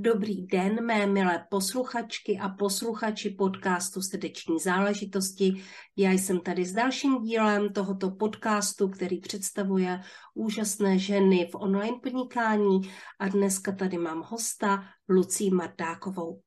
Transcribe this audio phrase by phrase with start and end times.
[0.00, 5.64] Dobrý den, mé milé posluchačky a posluchači podcastu Srdeční záležitosti.
[5.96, 10.00] Já jsem tady s dalším dílem tohoto podcastu, který představuje
[10.34, 12.80] úžasné ženy v online podnikání
[13.18, 16.42] a dneska tady mám hosta Lucí Martákovou.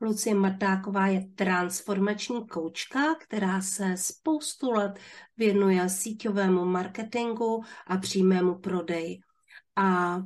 [0.00, 4.98] Lucie Martáková je transformační koučka, která se spoustu let
[5.36, 9.18] věnuje síťovému marketingu a přímému prodeji.
[9.76, 10.18] A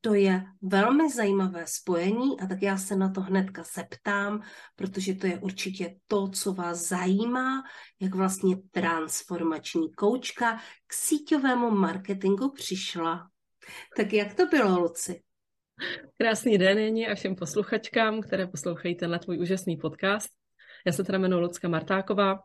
[0.00, 4.42] to je velmi zajímavé spojení a tak já se na to hnedka zeptám,
[4.76, 7.62] protože to je určitě to, co vás zajímá,
[8.00, 13.28] jak vlastně transformační koučka k síťovému marketingu přišla.
[13.96, 15.22] Tak jak to bylo, Luci?
[16.16, 20.28] Krásný den, Jeni, a všem posluchačkám, které poslouchají tenhle tvůj úžasný podcast.
[20.86, 22.38] Já se teda jmenuji Lucka Martáková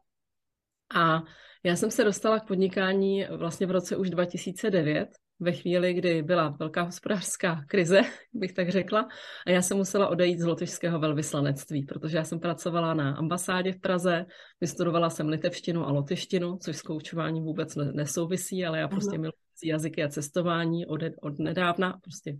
[0.95, 1.21] a
[1.63, 6.49] já jsem se dostala k podnikání vlastně v roce už 2009, ve chvíli, kdy byla
[6.59, 8.01] velká hospodářská krize,
[8.33, 9.07] bych tak řekla,
[9.47, 13.79] a já jsem musela odejít z lotyšského velvyslanectví, protože já jsem pracovala na ambasádě v
[13.79, 14.25] Praze,
[14.61, 20.03] vystudovala jsem litevštinu a lotyštinu, což s koučováním vůbec nesouvisí, ale já prostě miluji jazyky
[20.03, 22.37] a cestování od, od nedávna, prostě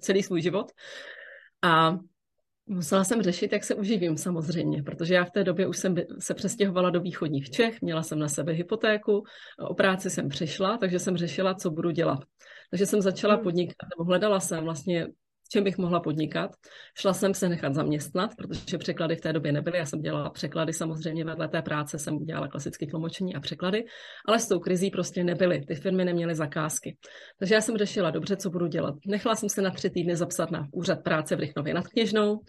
[0.00, 0.72] celý svůj život.
[1.62, 1.98] A
[2.68, 6.34] Musela jsem řešit, jak se uživím samozřejmě, protože já v té době už jsem se
[6.34, 9.24] přestěhovala do východních Čech, měla jsem na sebe hypotéku,
[9.58, 12.18] o práci jsem přišla, takže jsem řešila, co budu dělat.
[12.70, 13.42] Takže jsem začala hmm.
[13.42, 15.06] podnikat, nebo hledala jsem vlastně
[15.48, 16.50] čem bych mohla podnikat.
[16.98, 19.78] Šla jsem se nechat zaměstnat, protože překlady v té době nebyly.
[19.78, 23.84] Já jsem dělala překlady samozřejmě vedle té práce, jsem dělala klasické tlumočení a překlady,
[24.26, 25.64] ale s tou krizí prostě nebyly.
[25.68, 26.96] Ty firmy neměly zakázky.
[27.38, 28.94] Takže já jsem řešila dobře, co budu dělat.
[29.06, 32.40] Nechala jsem se na tři týdny zapsat na úřad práce v Rychnově nad Kněžnou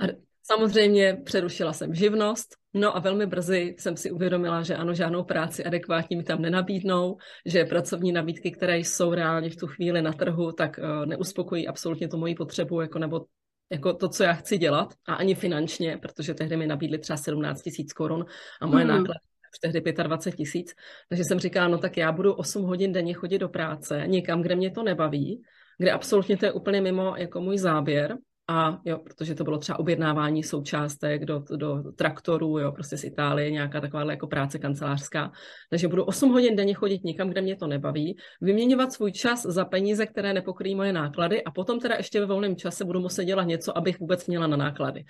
[0.00, 5.24] a Samozřejmě přerušila jsem živnost, no a velmi brzy jsem si uvědomila, že ano, žádnou
[5.24, 7.16] práci adekvátní mi tam nenabídnou,
[7.46, 12.08] že pracovní nabídky, které jsou reálně v tu chvíli na trhu, tak uh, neuspokojí absolutně
[12.08, 13.24] tu moji potřebu, jako nebo
[13.72, 17.62] jako to, co já chci dělat, a ani finančně, protože tehdy mi nabídli třeba 17
[17.62, 18.24] tisíc korun
[18.60, 18.90] a moje mm.
[18.90, 19.20] náklady
[19.60, 20.74] tehdy 25 tisíc.
[21.08, 24.56] Takže jsem říkala, no tak já budu 8 hodin denně chodit do práce, někam, kde
[24.56, 25.42] mě to nebaví,
[25.78, 28.18] kde absolutně to je úplně mimo jako můj záběr
[28.48, 33.50] a jo, protože to bylo třeba objednávání součástek do, do traktorů, jo, prostě z Itálie,
[33.50, 35.32] nějaká taková jako práce kancelářská.
[35.70, 39.64] Takže budu 8 hodin denně chodit někam, kde mě to nebaví, vyměňovat svůj čas za
[39.64, 43.44] peníze, které nepokryjí moje náklady a potom teda ještě ve volném čase budu muset dělat
[43.44, 45.04] něco, abych vůbec měla na náklady.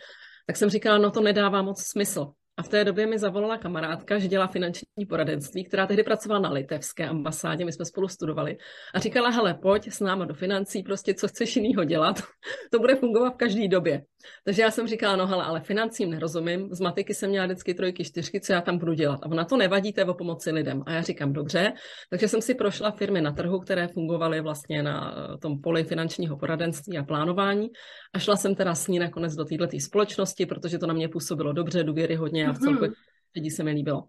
[0.47, 2.33] Tak jsem říkala, no to nedává moc smysl.
[2.57, 6.51] A v té době mi zavolala kamarádka, že dělá finanční poradenství, která tehdy pracovala na
[6.51, 8.57] litevské ambasádě, my jsme spolu studovali.
[8.95, 12.23] A říkala, hele, pojď s náma do financí, prostě co chceš jinýho dělat,
[12.73, 14.03] to bude fungovat v každé době.
[14.45, 18.05] Takže já jsem říkala, no hele, ale financím nerozumím, z matiky jsem měla vždycky trojky,
[18.05, 19.21] čtyřky, co já tam budu dělat.
[19.23, 20.83] A ona to nevadí, to je o pomoci lidem.
[20.87, 21.73] A já říkám, dobře,
[22.11, 26.37] takže jsem si prošla firmy na trhu, které fungovaly vlastně na eh, tom poli finančního
[26.37, 27.69] poradenství a plánování.
[28.15, 31.53] A šla jsem teda s ní nakonec do této společnosti, protože to na mě působilo
[31.53, 32.95] dobře, důvěryhodně a v celku mm-hmm.
[33.35, 34.09] lidí se mi líbilo.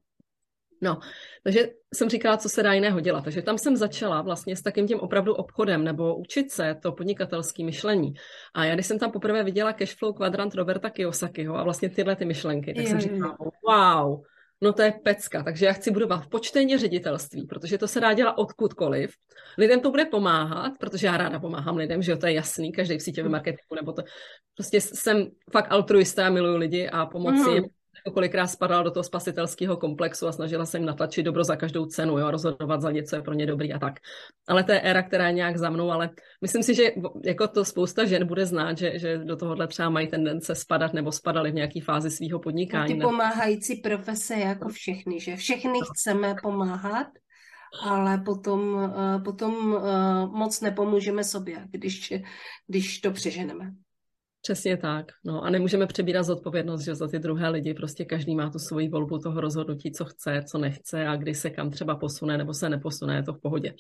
[0.82, 1.00] No,
[1.44, 3.24] takže jsem říkala, co se dá jiného dělat.
[3.24, 7.64] Takže tam jsem začala vlastně s takým tím opravdu obchodem nebo učit se to podnikatelské
[7.64, 8.14] myšlení.
[8.54, 12.26] A já, když jsem tam poprvé viděla cashflow kvadrant Roberta Kiyosakiho a vlastně tyhle ty
[12.26, 13.38] myšlenky, tak je, jsem říkala,
[13.68, 14.22] wow,
[14.62, 18.14] no to je pecka, takže já chci budovat v počtejně ředitelství, protože to se dá
[18.14, 19.14] dělat odkudkoliv.
[19.58, 22.98] Lidem to bude pomáhat, protože já ráda pomáhám lidem, že jo, to je jasný, každý
[22.98, 24.04] v síťovém marketingu, nebo to
[24.56, 27.66] prostě jsem fakt altruista, miluju lidi a pomoci mm
[28.12, 32.18] kolikrát spadala do toho spasitelského komplexu a snažila se jim natlačit dobro za každou cenu,
[32.18, 33.94] jo, rozhodovat za něco je pro ně dobrý a tak.
[34.48, 36.10] Ale to je éra, která je nějak za mnou, ale
[36.42, 36.84] myslím si, že
[37.26, 41.12] jako to spousta žen bude znát, že, že do tohohle třeba mají tendence spadat nebo
[41.12, 42.94] spadali v nějaké fázi svého podnikání.
[42.94, 47.08] A ty pomáhající profese jako všechny, že všechny chceme pomáhat,
[47.84, 52.14] ale potom, eh, potom eh, moc nepomůžeme sobě, když,
[52.68, 53.72] když to přeženeme.
[54.46, 55.12] Přesně tak.
[55.24, 58.90] No a nemůžeme přebírat zodpovědnost, že za ty druhé lidi prostě každý má tu svoji
[58.90, 62.70] volbu toho rozhodnutí, co chce, co nechce a kdy se kam třeba posune nebo se
[62.70, 63.74] neposune, je to v pohodě.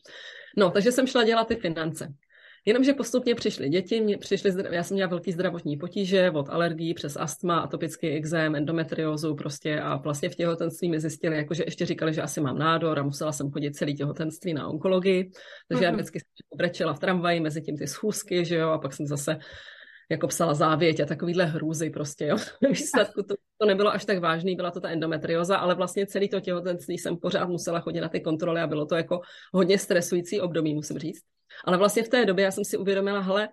[0.57, 2.13] No, takže jsem šla dělat ty finance.
[2.65, 7.17] Jenomže postupně přišly děti, mě přišly, já jsem měla velký zdravotní potíže od alergií přes
[7.17, 12.21] astma, atopický exém, endometriózu prostě a vlastně v těhotenství mi zjistili, jakože ještě říkali, že
[12.21, 15.31] asi mám nádor a musela jsem chodit celý těhotenství na onkologii,
[15.67, 15.83] takže mm-hmm.
[15.83, 15.97] já mhm.
[15.97, 19.37] vždycky jsem brečela v tramvaji mezi tím ty schůzky, že jo, a pak jsem zase
[20.09, 22.37] jako psala závěť a takovýhle hrůzy prostě, jo.
[22.69, 26.39] Výsledku to, to nebylo až tak vážný, byla to ta endometrioza, ale vlastně celý to
[26.39, 29.21] těhotenství jsem pořád musela chodit na ty kontroly a bylo to jako
[29.53, 31.21] hodně stresující období, musím říct.
[31.65, 33.49] Ale vlastně v té době já jsem si uvědomila, hele,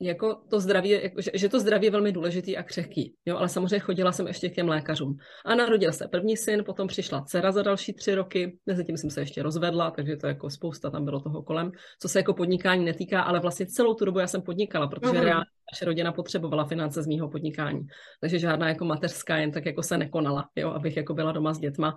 [0.00, 3.14] jako to zdraví, jako, že, že to zdraví je velmi důležitý a křehký.
[3.26, 5.16] Jo, ale samozřejmě chodila jsem ještě k těm lékařům.
[5.44, 9.10] A narodil se první syn, potom přišla dcera za další tři roky, mezi tím jsem
[9.10, 12.84] se ještě rozvedla, takže to jako spousta tam bylo toho kolem, co se jako podnikání
[12.84, 15.24] netýká, ale vlastně celou tu dobu já jsem podnikala, protože mm-hmm.
[15.24, 17.86] reálně naše rodina potřebovala finance z mýho podnikání.
[18.20, 21.58] Takže žádná jako mateřská jen tak jako se nekonala, jo, abych jako byla doma s
[21.58, 21.94] dětma.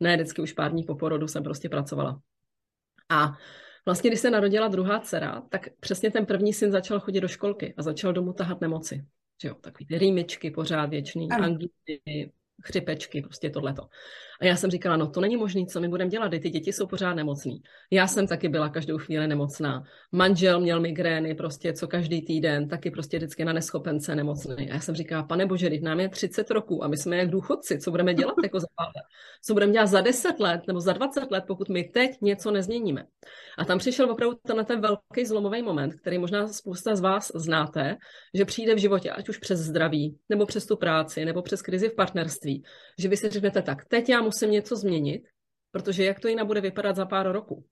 [0.00, 2.20] Ne, vždycky už pár dní po porodu jsem prostě pracovala.
[3.10, 3.32] A
[3.84, 7.74] Vlastně, když se narodila druhá dcera, tak přesně ten první syn začal chodit do školky
[7.76, 9.04] a začal domů tahat nemoci.
[9.42, 12.32] Že jo, takový ty rýmičky pořád věčný, angíny,
[12.62, 13.82] chřipečky, prostě tohleto.
[14.40, 16.86] A já jsem říkala, no to není možné, co my budeme dělat, ty děti jsou
[16.86, 17.62] pořád nemocný.
[17.90, 19.84] Já jsem taky byla každou chvíli nemocná.
[20.12, 24.70] Manžel měl migrény prostě co každý týden, taky prostě vždycky na neschopence nemocný.
[24.70, 27.30] A já jsem říkala, pane bože, teď nám je 30 roků a my jsme jak
[27.30, 29.04] důchodci, co budeme dělat jako za pár let?
[29.44, 33.04] Co budeme dělat za 10 let nebo za 20 let, pokud my teď něco nezměníme?
[33.58, 37.96] A tam přišel opravdu tenhle ten velký zlomový moment, který možná spousta z vás znáte,
[38.34, 41.88] že přijde v životě, ať už přes zdraví, nebo přes tu práci, nebo přes krizi
[41.88, 42.51] v partnerství,
[42.98, 45.22] že vy si řeknete tak, teď já musím něco změnit,
[45.70, 47.64] protože jak to jinak bude vypadat za pár roků.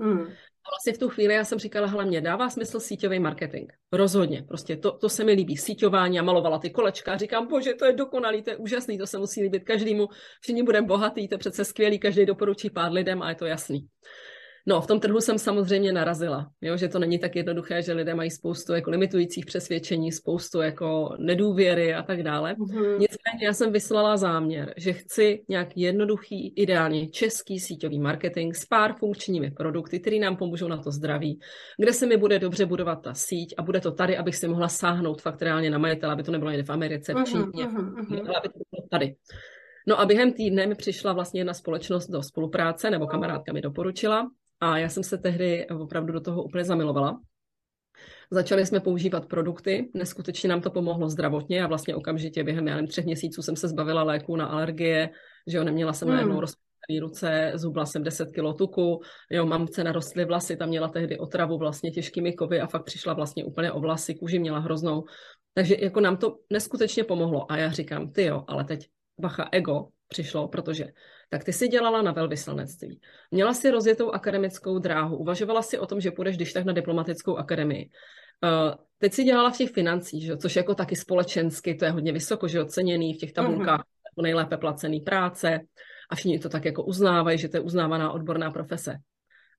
[0.00, 0.20] Hmm.
[0.64, 3.72] A vlastně v tu chvíli já jsem říkala, hlavně dává smysl síťový marketing.
[3.92, 7.16] Rozhodně, prostě to, to se mi líbí, síťování a malovala ty kolečka.
[7.16, 10.08] Říkám, bože, to je dokonalý, to je úžasný, to se musí líbit každému,
[10.40, 13.88] všichni budeme bohatý, to je přece skvělý, každý doporučí pár lidem a je to jasný.
[14.66, 18.14] No, v tom trhu jsem samozřejmě narazila, jo, že to není tak jednoduché, že lidé
[18.14, 22.54] mají spoustu jako limitujících přesvědčení, spoustu jako nedůvěry a tak dále.
[22.54, 22.98] Mm-hmm.
[22.98, 28.94] Nicméně já jsem vyslala záměr, že chci nějak jednoduchý, ideálně český síťový marketing s pár
[28.98, 31.40] funkčními produkty, které nám pomůžou na to zdraví,
[31.78, 34.68] kde se mi bude dobře budovat ta síť a bude to tady, abych si mohla
[34.68, 38.28] sáhnout fakt reálně na majitel, aby to nebylo jen v Americe, v mhm, Číně, mm-hmm.
[38.28, 39.14] ale aby to bylo tady.
[39.86, 44.30] No a během týdne mi přišla vlastně jedna společnost do spolupráce, nebo kamarádka mi doporučila,
[44.60, 47.20] a já jsem se tehdy opravdu do toho úplně zamilovala.
[48.30, 52.88] Začali jsme používat produkty, neskutečně nám to pomohlo zdravotně a vlastně okamžitě během, já nevím,
[52.88, 55.10] třech měsíců jsem se zbavila léků na alergie,
[55.46, 56.14] že jo, neměla jsem hmm.
[56.14, 61.18] najednou rozpělý ruce, zhubla jsem 10 kg tuku, jo, mamce narostly vlasy, tam měla tehdy
[61.18, 65.04] otravu vlastně těžkými kovy a fakt přišla vlastně úplně o vlasy, kůži měla hroznou.
[65.54, 68.88] Takže jako nám to neskutečně pomohlo a já říkám, ty jo, ale teď
[69.20, 70.84] bacha ego přišlo, protože
[71.28, 73.00] tak ty si dělala na velvyslanectví.
[73.30, 77.36] Měla si rozjetou akademickou dráhu, uvažovala si o tom, že půjdeš když tak na diplomatickou
[77.36, 77.90] akademii.
[78.42, 80.36] Uh, teď si dělala v těch financích, že?
[80.36, 84.22] což jako taky společensky, to je hodně vysoko, že oceněný v těch tabulkách, mm-hmm.
[84.22, 85.60] nejlépe placený práce
[86.10, 88.96] a všichni to tak jako uznávají, že to je uznávaná odborná profese.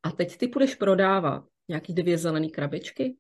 [0.04, 3.16] A teď ty půjdeš prodávat nějaký dvě zelené krabičky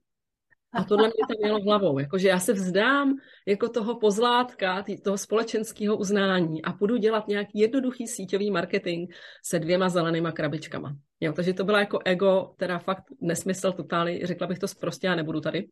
[0.73, 5.97] a tohle mě tam mělo hlavou, jakože já se vzdám jako toho pozlátka, toho společenského
[5.97, 9.12] uznání a půjdu dělat nějaký jednoduchý síťový marketing
[9.44, 10.95] se dvěma zelenýma krabičkama.
[11.19, 15.16] Jo, takže to byla jako ego, teda fakt nesmysl totálně, řekla bych to prostě, já
[15.16, 15.68] nebudu tady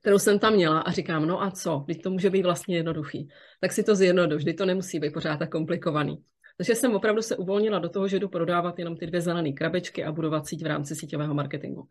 [0.00, 3.28] kterou jsem tam měla a říkám, no a co, teď to může být vlastně jednoduchý.
[3.60, 6.24] Tak si to zjednoduš, teď to nemusí být pořád tak komplikovaný.
[6.58, 10.04] Takže jsem opravdu se uvolnila do toho, že jdu prodávat jenom ty dvě zelené krabičky
[10.04, 11.88] a budovat síť v rámci síťového marketingu.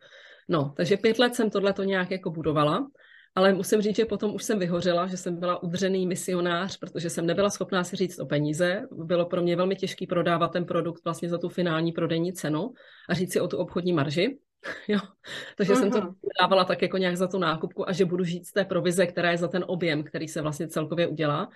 [0.49, 2.87] No, takže pět let jsem tohle to nějak jako budovala,
[3.35, 7.25] ale musím říct, že potom už jsem vyhořela, že jsem byla udřený misionář, protože jsem
[7.25, 8.81] nebyla schopná si říct o peníze.
[8.91, 12.73] Bylo pro mě velmi těžké prodávat ten produkt vlastně za tu finální prodejní cenu
[13.09, 14.37] a říct si o tu obchodní marži.
[14.87, 14.99] Jo.
[15.57, 15.79] Takže uh-huh.
[15.79, 18.65] jsem to dávala tak jako nějak za tu nákupku a že budu žít z té
[18.65, 21.49] provize, která je za ten objem, který se vlastně celkově udělá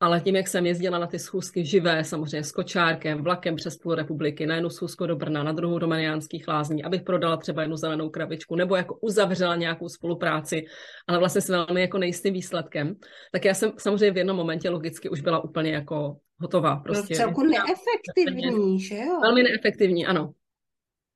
[0.00, 3.94] ale tím, jak jsem jezdila na ty schůzky živé, samozřejmě s kočárkem, vlakem přes půl
[3.94, 7.76] republiky, na jednu schůzku do Brna, na druhou do Mariánských lázní, abych prodala třeba jednu
[7.76, 10.64] zelenou krabičku, nebo jako uzavřela nějakou spolupráci,
[11.06, 12.94] ale vlastně s velmi jako nejistým výsledkem,
[13.32, 16.76] tak já jsem samozřejmě v jednom momentě logicky už byla úplně jako hotová.
[16.76, 17.14] Prostě.
[17.14, 19.20] No celku neefektivní, že jo?
[19.20, 20.32] Velmi neefektivní, ano.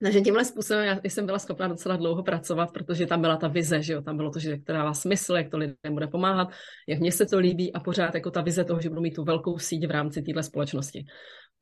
[0.03, 3.83] Takže tímhle způsobem já jsem byla schopna docela dlouho pracovat, protože tam byla ta vize,
[3.83, 6.49] že jo, tam bylo to, že to dává smysl, jak to lidem bude pomáhat,
[6.89, 9.25] jak mně se to líbí a pořád jako ta vize toho, že budu mít tu
[9.25, 11.05] velkou síť v rámci téhle společnosti.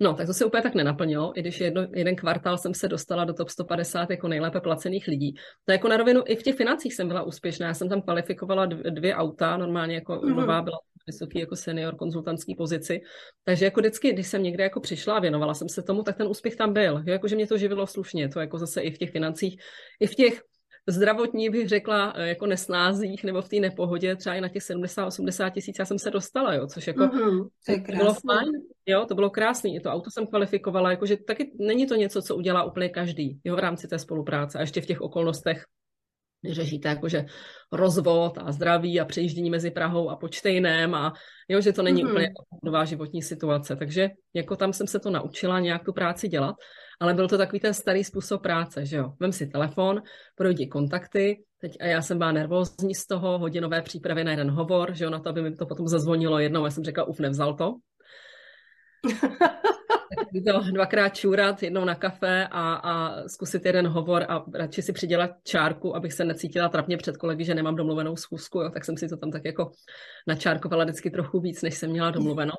[0.01, 3.25] No, tak to se úplně tak nenaplnilo, i když jedno, jeden kvartál jsem se dostala
[3.25, 5.35] do top 150 jako nejlépe placených lidí.
[5.65, 7.67] To jako na rovinu i v těch financích jsem byla úspěšná.
[7.67, 10.35] Já jsem tam kvalifikovala dvě auta, normálně jako mm-hmm.
[10.35, 13.01] nová byla vysoký jako senior konzultantský pozici.
[13.45, 16.29] Takže jako vždycky, když jsem někde jako přišla a věnovala jsem se tomu, tak ten
[16.29, 17.03] úspěch tam byl.
[17.07, 19.61] Jo, jako, že mě to živilo slušně, to jako zase i v těch financích,
[20.01, 20.43] i v těch
[20.89, 25.51] zdravotní bych řekla eh, jako nesnázích nebo v té nepohodě, třeba i na těch 70-80
[25.51, 28.53] tisíc já jsem se dostala, jo, což jako mm-hmm, to je bylo fajn,
[28.87, 32.37] jo, to bylo krásný, I to auto jsem kvalifikovala, jakože taky není to něco, co
[32.37, 35.65] udělá úplně každý, jo, v rámci té spolupráce a ještě v těch okolnostech
[36.45, 37.25] řešíte jakože
[37.73, 41.13] rozvod a zdraví a přejíždění mezi Prahou a Počtejnem a
[41.49, 42.11] jo, že to není mm-hmm.
[42.11, 42.29] úplně
[42.65, 43.77] nová životní situace.
[43.77, 46.57] Takže jako tam jsem se to naučila nějak tu práci dělat,
[47.01, 49.13] ale byl to takový ten starý způsob práce, že jo.
[49.21, 50.03] Vem si telefon,
[50.35, 54.95] projdi kontakty, teď a já jsem byla nervózní z toho, hodinové přípravy na jeden hovor,
[54.95, 57.55] že jo, na to, aby mi to potom zazvonilo jednou, já jsem řekla, uf, nevzal
[57.55, 57.75] to.
[60.47, 65.31] to dvakrát čůrat, jednou na kafe a, a zkusit jeden hovor a radši si přidělat
[65.45, 69.09] čárku, abych se necítila trapně před kolegy, že nemám domluvenou schůzku, jo, tak jsem si
[69.09, 69.71] to tam tak jako
[70.27, 72.53] načárkovala vždycky trochu víc, než jsem měla domluveno.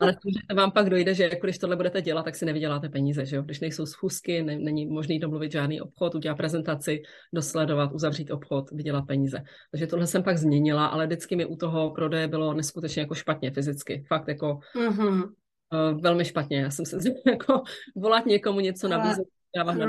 [0.00, 3.26] Ale že vám pak dojde, že jako když tohle budete dělat, tak si nevyděláte peníze,
[3.26, 3.42] že jo?
[3.42, 7.02] Když nejsou schůzky, ne, není možný domluvit žádný obchod, udělat prezentaci,
[7.32, 9.42] dosledovat, uzavřít obchod, vydělat peníze.
[9.70, 13.50] Takže tohle jsem pak změnila, ale vždycky mi u toho prodeje bylo neskutečně jako špatně
[13.50, 14.04] fyzicky.
[14.08, 15.28] Fakt jako mm-hmm
[15.72, 16.60] uh, velmi špatně.
[16.60, 17.62] Já jsem se jako
[17.96, 19.86] volat někomu něco nabízet, dávat na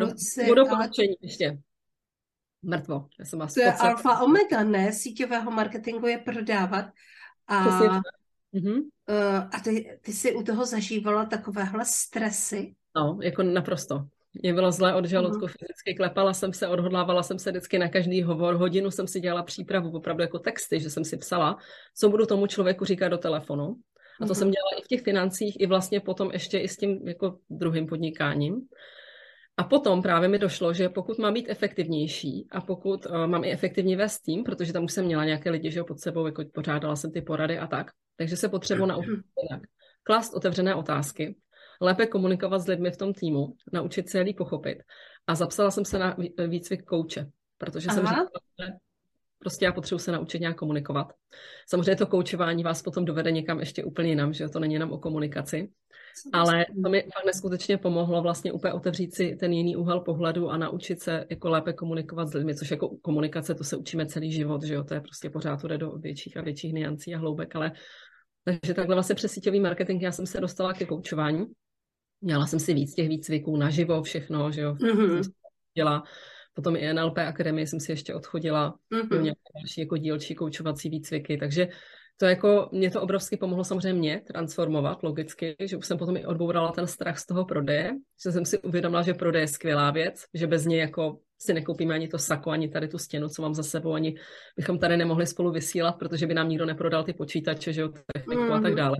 [0.55, 1.57] doporučení ještě.
[2.63, 3.07] Mrtvo.
[3.19, 4.91] Já jsem to je alfa omega, ne?
[4.91, 6.85] Síťového marketingu je prodávat.
[7.47, 8.77] A, mm-hmm.
[9.09, 12.75] uh, a ty, ty jsi u toho zažívala takovéhle stresy?
[12.95, 14.07] No, jako naprosto.
[14.33, 15.55] Mě bylo zlé od žaludku, uh-huh.
[15.59, 19.43] fyzicky klepala jsem se, odhodlávala jsem se vždycky na každý hovor, hodinu jsem si dělala
[19.43, 21.57] přípravu, opravdu jako texty, že jsem si psala,
[21.95, 23.75] co budu tomu člověku říkat do telefonu.
[24.21, 24.37] A to mm-hmm.
[24.37, 27.87] jsem dělala i v těch financích, i vlastně potom ještě i s tím jako druhým
[27.87, 28.61] podnikáním.
[29.57, 33.51] A potom právě mi došlo, že pokud mám být efektivnější a pokud uh, mám i
[33.51, 36.95] efektivně vést tým, protože tam už jsem měla nějaké lidi, že pod sebou, jako pořádala
[36.95, 39.61] jsem ty porady a tak, takže se potřebuji naučit jinak.
[40.03, 41.35] Klást otevřené otázky,
[41.81, 44.77] lépe komunikovat s lidmi v tom týmu, naučit se je pochopit.
[45.27, 47.95] A zapsala jsem se na výcvik kouče, protože Aha.
[47.95, 48.29] jsem říkala,
[49.41, 51.13] Prostě já potřebuji se naučit nějak komunikovat.
[51.69, 54.97] Samozřejmě to koučování vás potom dovede někam ještě úplně jinam, že to není jenom o
[54.97, 55.69] komunikaci.
[56.33, 60.57] Ale to mi fakt neskutečně pomohlo vlastně úplně otevřít si ten jiný úhel pohledu a
[60.57, 64.63] naučit se jako lépe komunikovat s lidmi, což jako komunikace, to se učíme celý život,
[64.63, 67.55] že jo, to je prostě pořád to jde do větších a větších niancí a hloubek,
[67.55, 67.71] ale
[68.43, 71.45] takže takhle vlastně přes síťový marketing já jsem se dostala ke koučování.
[72.21, 75.31] Měla jsem si víc těch výcviků naživo, všechno, že jo, mm-hmm.
[75.75, 76.03] dělala
[76.53, 79.19] Potom i NLP Akademie jsem si ještě odchodila, mm-hmm.
[79.19, 81.67] měla další jako dílčí koučovací výcviky, takže
[82.17, 86.25] to jako, mě to obrovsky pomohlo samozřejmě mě transformovat logicky, že už jsem potom i
[86.25, 87.91] odbourala ten strach z toho prodeje,
[88.23, 91.95] že jsem si uvědomila, že prodej je skvělá věc, že bez něj jako si nekoupíme
[91.95, 94.15] ani to sako, ani tady tu stěnu, co mám za sebou, ani
[94.57, 98.41] bychom tady nemohli spolu vysílat, protože by nám nikdo neprodal ty počítače, že jo, techniku
[98.41, 98.51] mm.
[98.51, 98.77] a tak mm.
[98.77, 98.97] dále.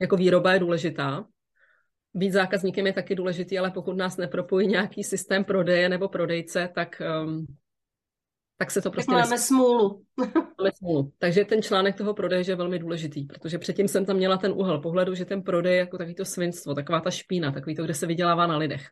[0.00, 1.24] Jako výroba je důležitá,
[2.14, 7.02] být zákazníkem je taky důležitý, ale pokud nás nepropojí nějaký systém prodeje nebo prodejce, tak,
[7.24, 7.46] um,
[8.56, 9.12] tak se to prostě...
[9.12, 9.46] Tak máme nes...
[9.46, 10.04] smůlu.
[10.58, 11.12] máme smůlu.
[11.18, 14.80] Takže ten článek toho prodeje je velmi důležitý, protože předtím jsem tam měla ten úhel
[14.80, 17.94] pohledu, že ten prodej je jako takový to svinstvo, taková ta špína, takový to, kde
[17.94, 18.86] se vydělává na lidech.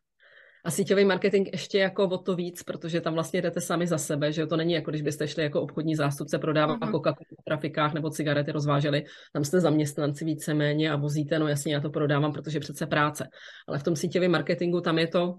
[0.68, 4.32] A síťový marketing ještě jako o to víc, protože tam vlastně jdete sami za sebe,
[4.32, 6.92] že to není jako když byste šli jako obchodní zástupce prodávat uh-huh.
[6.92, 11.80] coca v trafikách nebo cigarety rozváželi, tam jste zaměstnanci víceméně a vozíte, no jasně, já
[11.80, 13.28] to prodávám, protože přece práce.
[13.68, 15.34] Ale v tom síťovém marketingu tam je to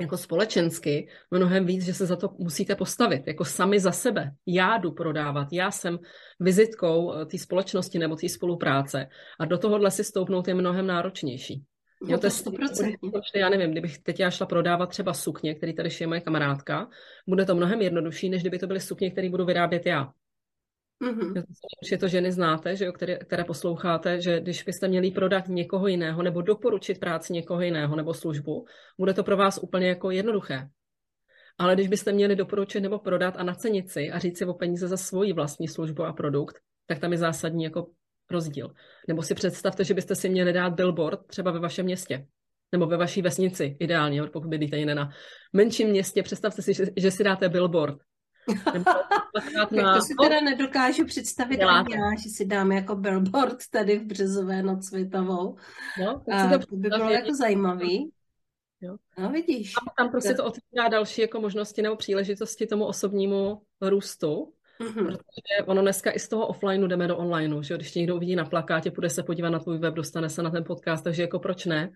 [0.00, 4.30] jako společensky mnohem víc, že se za to musíte postavit, jako sami za sebe.
[4.46, 5.98] Já jdu prodávat, já jsem
[6.40, 9.06] vizitkou eh, té společnosti nebo té spolupráce
[9.40, 11.64] a do tohohle si stoupnout je mnohem náročnější.
[12.08, 12.94] Jo, to je 100%.
[13.34, 16.88] Já nevím, kdybych teď já šla prodávat třeba sukně, který tady šije moje kamarádka,
[17.26, 20.12] bude to mnohem jednodušší, než kdyby to byly sukně, které budu vyrábět já.
[21.02, 21.44] Mm-hmm.
[21.90, 25.86] Je to ženy znáte, že jo, které, které posloucháte, že když byste měli prodat někoho
[25.86, 28.66] jiného nebo doporučit práci někoho jiného nebo službu,
[28.98, 30.68] bude to pro vás úplně jako jednoduché.
[31.58, 34.88] Ale když byste měli doporučit nebo prodat a nacenit si a říct si o peníze
[34.88, 37.90] za svoji vlastní službu a produkt, tak tam je zásadní jako
[38.30, 38.74] rozdíl.
[39.08, 42.26] Nebo si představte, že byste si měli dát billboard třeba ve vašem městě.
[42.72, 45.10] Nebo ve vaší vesnici, ideálně, pokud bydlíte jiné na
[45.52, 46.22] menším městě.
[46.22, 47.98] Představte si, že, že si dáte billboard.
[49.70, 49.94] na...
[49.94, 54.62] to si teda nedokážu představit ani já, že si dám jako billboard tady v Březové
[54.62, 55.56] nad Světovou.
[56.00, 58.10] No, a to by bylo jako zajímavý.
[58.80, 58.96] Jo.
[59.18, 59.74] No vidíš.
[59.76, 64.52] A tam prostě to otvírá další jako možnosti nebo příležitosti tomu osobnímu růstu.
[64.80, 65.06] Mm-hmm.
[65.06, 68.44] Protože ono dneska i z toho offlineu jdeme do onlineu, že když někdo uvidí na
[68.44, 71.66] plakátě, půjde se podívat na tvůj web, dostane se na ten podcast, takže jako proč
[71.66, 71.92] ne?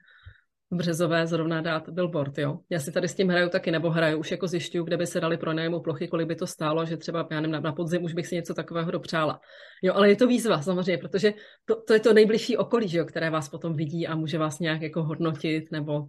[0.70, 2.58] v Březové zrovna dát billboard, jo.
[2.70, 5.20] Já si tady s tím hraju taky, nebo hraju, už jako zjišťuju, kde by se
[5.20, 8.26] dali pronajmu plochy, kolik by to stálo, že třeba, já nevím, na podzim už bych
[8.26, 9.40] si něco takového dopřála.
[9.82, 11.34] Jo, ale je to výzva samozřejmě, protože
[11.64, 14.58] to, to je to nejbližší okolí, že jo, které vás potom vidí a může vás
[14.58, 16.06] nějak jako hodnotit, nebo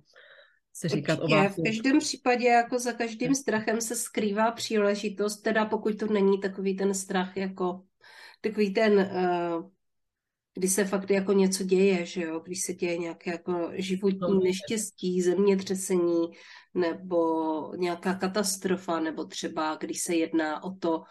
[0.73, 1.57] se říkat Určitě, o vás.
[1.57, 6.75] V každém případě jako za každým strachem se skrývá příležitost, teda pokud to není takový
[6.75, 7.83] ten strach jako
[8.41, 9.71] takový ten uh,
[10.53, 15.21] kdy se fakt jako něco děje, že jo, když se děje nějaké jako životní neštěstí,
[15.21, 16.27] zemětřesení
[16.73, 17.17] nebo
[17.75, 21.03] nějaká katastrofa, nebo třeba když se jedná o to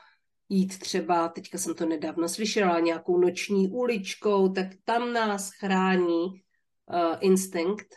[0.49, 7.17] jít třeba, teďka jsem to nedávno slyšela, nějakou noční uličkou, tak tam nás chrání uh,
[7.21, 7.95] instinkt,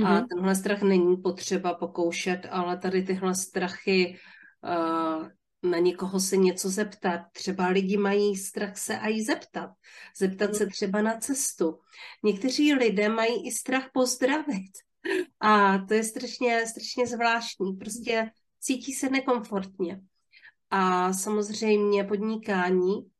[0.00, 0.06] Mm-hmm.
[0.06, 0.28] A mhm.
[0.28, 4.18] tenhle strach není potřeba pokoušet, ale tady tyhle strachy
[4.64, 5.28] uh,
[5.62, 7.20] na někoho se něco zeptat.
[7.32, 9.70] Třeba lidi mají strach se i zeptat.
[10.18, 11.78] Zeptat se třeba na cestu.
[12.24, 14.72] Někteří lidé mají i strach pozdravit.
[15.40, 17.72] A to je strašně, strašně zvláštní.
[17.72, 20.00] Prostě cítí se nekomfortně.
[20.70, 23.10] A samozřejmě podnikání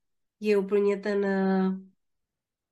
[0.40, 1.26] je úplně ten...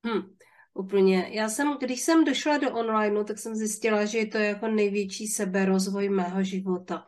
[0.07, 0.34] Hm,
[0.75, 1.29] úplně.
[1.31, 5.27] Já jsem, když jsem došla do online, tak jsem zjistila, že je to jako největší
[5.27, 7.07] seberozvoj mého života.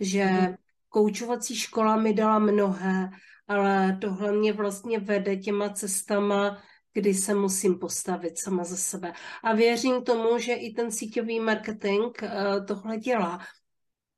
[0.00, 0.54] Že mm
[0.96, 3.10] koučovací škola mi dala mnohé,
[3.48, 6.62] ale tohle mě vlastně vede těma cestama,
[6.94, 9.12] kdy se musím postavit sama za sebe.
[9.42, 13.40] A věřím tomu, že i ten síťový marketing uh, tohle dělá.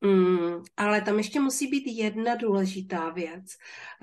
[0.00, 3.45] Mm, ale tam ještě musí být jedna důležitá věc,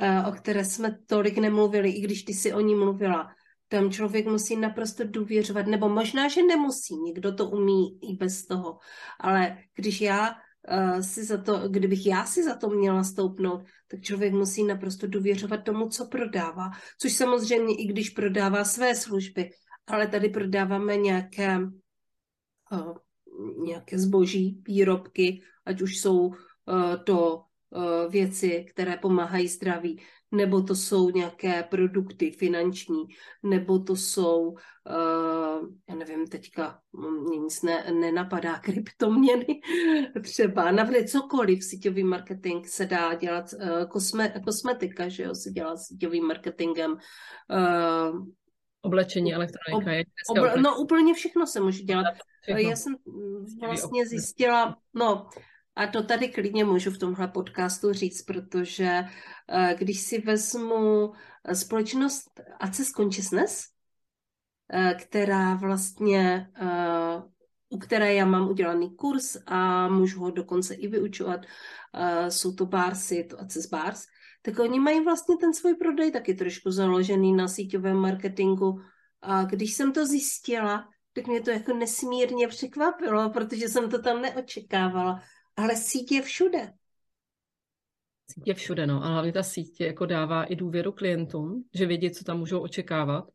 [0.01, 3.31] uh, o které jsme tolik nemluvili, i když ty si o ní mluvila.
[3.67, 8.77] Tam člověk musí naprosto důvěřovat, nebo možná, že nemusí, někdo to umí i bez toho.
[9.19, 14.01] Ale když já uh, si za to, kdybych já si za to měla stoupnout, tak
[14.01, 16.71] člověk musí naprosto důvěřovat tomu, co prodává.
[17.01, 19.49] Což samozřejmě i když prodává své služby,
[19.87, 21.59] ale tady prodáváme nějaké,
[22.71, 22.97] uh,
[23.65, 26.35] nějaké zboží, výrobky, ať už jsou uh,
[27.03, 27.41] to
[28.09, 30.01] věci, které pomáhají zdraví,
[30.35, 33.03] nebo to jsou nějaké produkty finanční,
[33.43, 36.79] nebo to jsou, uh, já nevím, teďka
[37.27, 39.61] mě nic ne, nenapadá, kryptoměny
[40.23, 45.77] třeba, navne cokoliv, síťový marketing se dá dělat, uh, kosme, kosmetika, že jo, se dělá
[45.77, 48.25] síťovým marketingem, uh,
[48.85, 49.91] Oblečení, elektronika.
[49.91, 52.05] Je obl- no úplně všechno se může dělat.
[52.41, 52.69] Všechno.
[52.69, 52.95] Já jsem
[53.67, 55.29] vlastně zjistila, no
[55.75, 59.03] a to tady klidně můžu v tomhle podcastu říct, protože
[59.49, 63.63] eh, když si vezmu eh, společnost Ace Consciousness,
[64.73, 66.51] eh, která vlastně,
[67.69, 71.39] u které já mám udělaný kurz a můžu ho dokonce i vyučovat,
[72.29, 74.05] jsou to barsy, to Access Bars,
[74.41, 78.81] tak oni mají vlastně ten svůj prodej taky trošku založený na síťovém marketingu.
[79.21, 84.21] A když jsem to zjistila, tak mě to jako nesmírně překvapilo, protože jsem to tam
[84.21, 85.21] neočekávala
[85.55, 86.63] ale síť je všude.
[88.31, 89.03] Síť je všude, no.
[89.03, 93.25] A hlavně ta síť jako dává i důvěru klientům, že vědí, co tam můžou očekávat.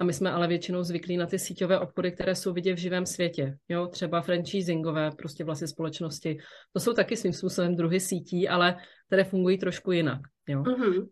[0.00, 3.06] A my jsme ale většinou zvyklí na ty síťové obchody, které jsou vidět v živém
[3.06, 3.56] světě.
[3.68, 6.38] Jo, třeba franchisingové prostě vlastně společnosti.
[6.72, 10.20] To jsou taky svým způsobem druhy sítí, ale které fungují trošku jinak.
[10.48, 10.62] Jo.
[10.62, 11.08] Uh-huh.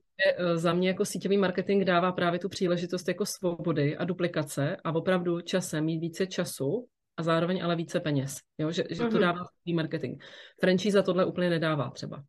[0.55, 5.41] Za mě jako síťový marketing dává právě tu příležitost jako svobody a duplikace a opravdu
[5.41, 8.37] časem mít více času a zároveň ale více peněz.
[8.59, 8.71] Jo?
[8.73, 9.21] Že, že to mhm.
[9.21, 9.45] dává
[9.75, 10.23] marketing.
[10.61, 12.25] Franchise tohle úplně nedává třeba.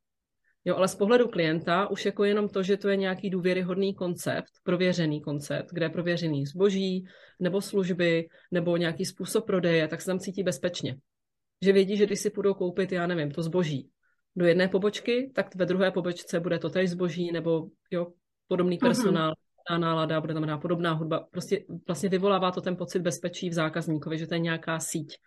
[0.65, 4.52] Jo, ale z pohledu klienta už jako jenom to, že to je nějaký důvěryhodný koncept,
[4.63, 7.06] prověřený koncept, kde je prověřený zboží
[7.39, 10.98] nebo služby nebo nějaký způsob prodeje, tak se tam cítí bezpečně.
[11.62, 13.89] Že vědí, že když si půjdou koupit, já nevím, to zboží
[14.36, 18.08] do jedné pobočky, tak ve druhé pobočce bude to též zboží nebo jo,
[18.48, 18.89] podobný mhm.
[18.89, 21.28] personál, mm-hmm nálada, bude tam podobná hudba.
[21.32, 25.17] Prostě vlastně vyvolává to ten pocit bezpečí v zákazníkovi, že to je nějaká síť.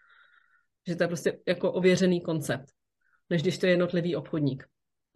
[0.86, 2.66] Že to je prostě jako ověřený koncept,
[3.30, 4.64] než když to je jednotlivý obchodník.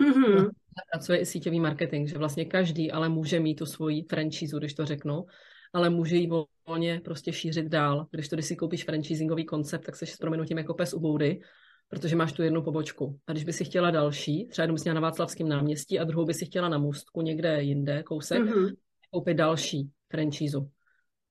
[0.03, 0.51] Mm-hmm.
[0.93, 4.87] Pracuje i síťový marketing, že vlastně každý ale může mít tu svoji franchise, když to
[4.87, 5.25] řeknu,
[5.73, 6.31] ale může ji
[6.69, 8.07] volně prostě šířit dál.
[8.11, 11.41] Když to, když si koupíš franchisingový koncept, tak jsi s proměnutím jako pes u boudy,
[11.89, 13.19] protože máš tu jednu pobočku.
[13.27, 16.47] A když by si chtěla další, třeba jednu na Václavském náměstí a druhou by si
[16.47, 18.75] chtěla na Můstku někde jinde, kousek, mm-hmm
[19.11, 20.71] koupit další franšízu.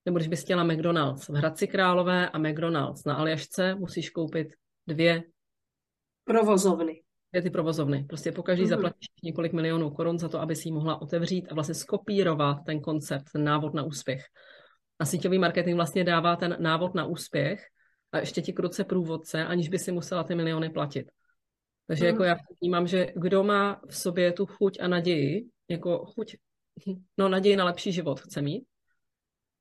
[0.06, 4.48] Nebo když bys chtěla McDonald's v Hradci Králové a McDonald's na Aljašce, musíš koupit
[4.88, 5.24] dvě
[6.24, 7.02] provozovny.
[7.32, 8.04] Dvě ty provozovny.
[8.04, 8.70] Prostě po každý mm-hmm.
[8.70, 12.82] zaplatíš několik milionů korun za to, aby si ji mohla otevřít a vlastně skopírovat ten
[12.82, 14.24] koncept, ten návod na úspěch.
[15.00, 17.60] A síťový marketing vlastně dává ten návod na úspěch
[18.12, 21.12] a ještě ti kruce průvodce, aniž by si musela ty miliony platit.
[21.88, 22.08] Takže mm.
[22.08, 26.36] jako já vnímám, že kdo má v sobě tu chuť a naději, jako chuť
[27.18, 28.64] no, naději na lepší život chce mít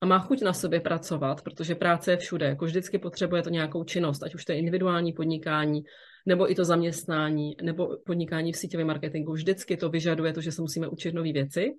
[0.00, 2.46] a má chuť na sobě pracovat, protože práce je všude.
[2.46, 5.82] Jako vždycky potřebuje to nějakou činnost, ať už to je individuální podnikání,
[6.26, 9.32] nebo i to zaměstnání, nebo podnikání v síťovém marketingu.
[9.32, 11.70] Vždycky to vyžaduje to, že se musíme učit nové věci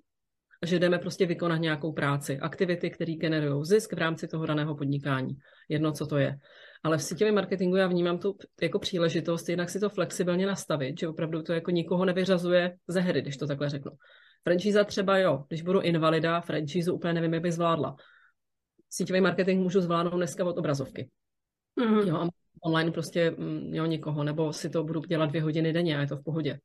[0.62, 4.76] a že jdeme prostě vykonat nějakou práci, aktivity, které generují zisk v rámci toho daného
[4.76, 5.36] podnikání.
[5.68, 6.36] Jedno, co to je.
[6.82, 11.08] Ale v síťovém marketingu já vnímám tu jako příležitost, jednak si to flexibilně nastavit, že
[11.08, 13.90] opravdu to jako nikoho nevyřazuje ze hry, když to takhle řeknu.
[14.44, 17.96] Franchíza třeba jo, když budu invalida, franchízu úplně nevím, jak bych zvládla.
[18.90, 21.10] síťový marketing můžu zvládnout dneska od obrazovky.
[21.80, 22.08] Mm-hmm.
[22.08, 22.28] Jo, a
[22.62, 26.06] online prostě mm, jo, někoho, nebo si to budu dělat dvě hodiny denně a je
[26.06, 26.58] to v pohodě.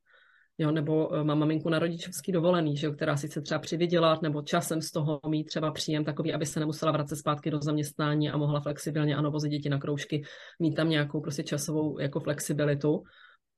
[0.58, 4.22] Jo, nebo uh, mám maminku na rodičovský dovolený, že jo, která si chce třeba přivydělat,
[4.22, 8.30] nebo časem z toho mít třeba příjem takový, aby se nemusela vracet zpátky do zaměstnání
[8.30, 10.22] a mohla flexibilně ano vozit děti na kroužky,
[10.58, 13.02] mít tam nějakou prostě časovou jako flexibilitu.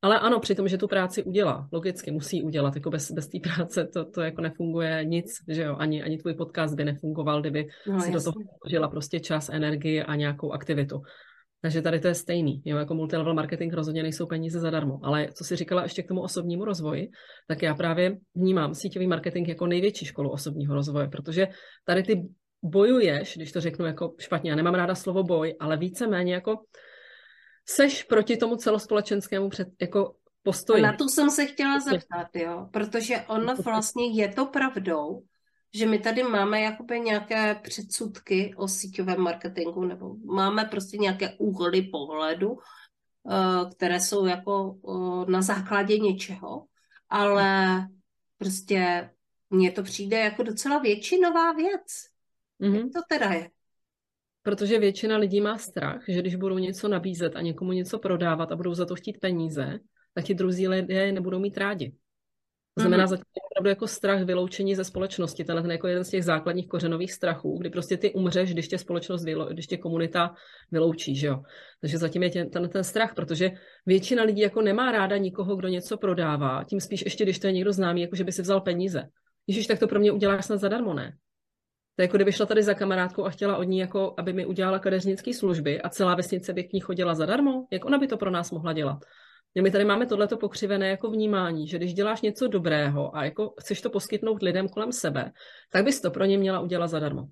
[0.01, 3.37] Ale ano, při tom, že tu práci udělá, logicky musí udělat, jako bez, bez té
[3.39, 7.67] práce to, to jako nefunguje nic, že jo, ani, ani tvůj podcast by nefungoval, kdyby
[7.87, 8.13] no, si jasný.
[8.13, 11.01] do toho vložila prostě čas, energii a nějakou aktivitu.
[11.61, 12.61] Takže tady to je stejný.
[12.65, 14.99] Jo, jako multilevel marketing rozhodně nejsou peníze zadarmo.
[15.03, 17.09] Ale co si říkala ještě k tomu osobnímu rozvoji,
[17.47, 21.47] tak já právě vnímám síťový marketing jako největší školu osobního rozvoje, protože
[21.85, 22.21] tady ty
[22.63, 26.55] bojuješ, když to řeknu jako špatně, já nemám ráda slovo boj, ale víceméně jako
[27.69, 30.81] seš proti tomu celospolečenskému před, jako postoji.
[30.81, 35.23] Na tu jsem se chtěla zeptat, jo, protože ono vlastně je to pravdou,
[35.73, 41.81] že my tady máme jakoby nějaké předsudky o síťovém marketingu, nebo máme prostě nějaké úhly
[41.81, 46.65] pohledu, eh, které jsou jako eh, na základě něčeho,
[47.09, 47.79] ale
[48.37, 49.09] prostě
[49.49, 51.85] mně to přijde jako docela většinová věc.
[52.61, 52.75] Mm-hmm.
[52.75, 53.49] Jak to teda je?
[54.43, 58.55] Protože většina lidí má strach, že když budou něco nabízet a někomu něco prodávat a
[58.55, 59.79] budou za to chtít peníze,
[60.13, 61.93] tak ti druzí lidé nebudou mít rádi.
[62.73, 63.09] To znamená, mm-hmm.
[63.09, 65.43] zatím je opravdu jako strach vyloučení ze společnosti.
[65.43, 68.77] Tenhle ten jako jeden z těch základních kořenových strachů, kdy prostě ty umřeš, když tě
[68.77, 70.33] společnost, když tě komunita
[70.71, 71.41] vyloučí, že jo.
[71.81, 73.51] Takže zatím je ten, ten strach, protože
[73.85, 77.53] většina lidí jako nemá ráda nikoho, kdo něco prodává, tím spíš ještě, když to je
[77.53, 79.03] někdo známý, jako že by si vzal peníze.
[79.47, 81.13] Ježiš, tak to pro mě uděláš snad zadarmo, ne?
[81.99, 84.45] To je jako kdyby šla tady za kamarádkou a chtěla od ní, jako, aby mi
[84.45, 87.67] udělala kadeřnické služby a celá vesnice by k ní chodila zadarmo.
[87.71, 88.99] Jak ona by to pro nás mohla dělat?
[89.61, 93.81] My tady máme tohleto pokřivené jako vnímání, že když děláš něco dobrého a jako chceš
[93.81, 95.31] to poskytnout lidem kolem sebe,
[95.71, 97.27] tak bys to pro ně měla udělat zadarmo.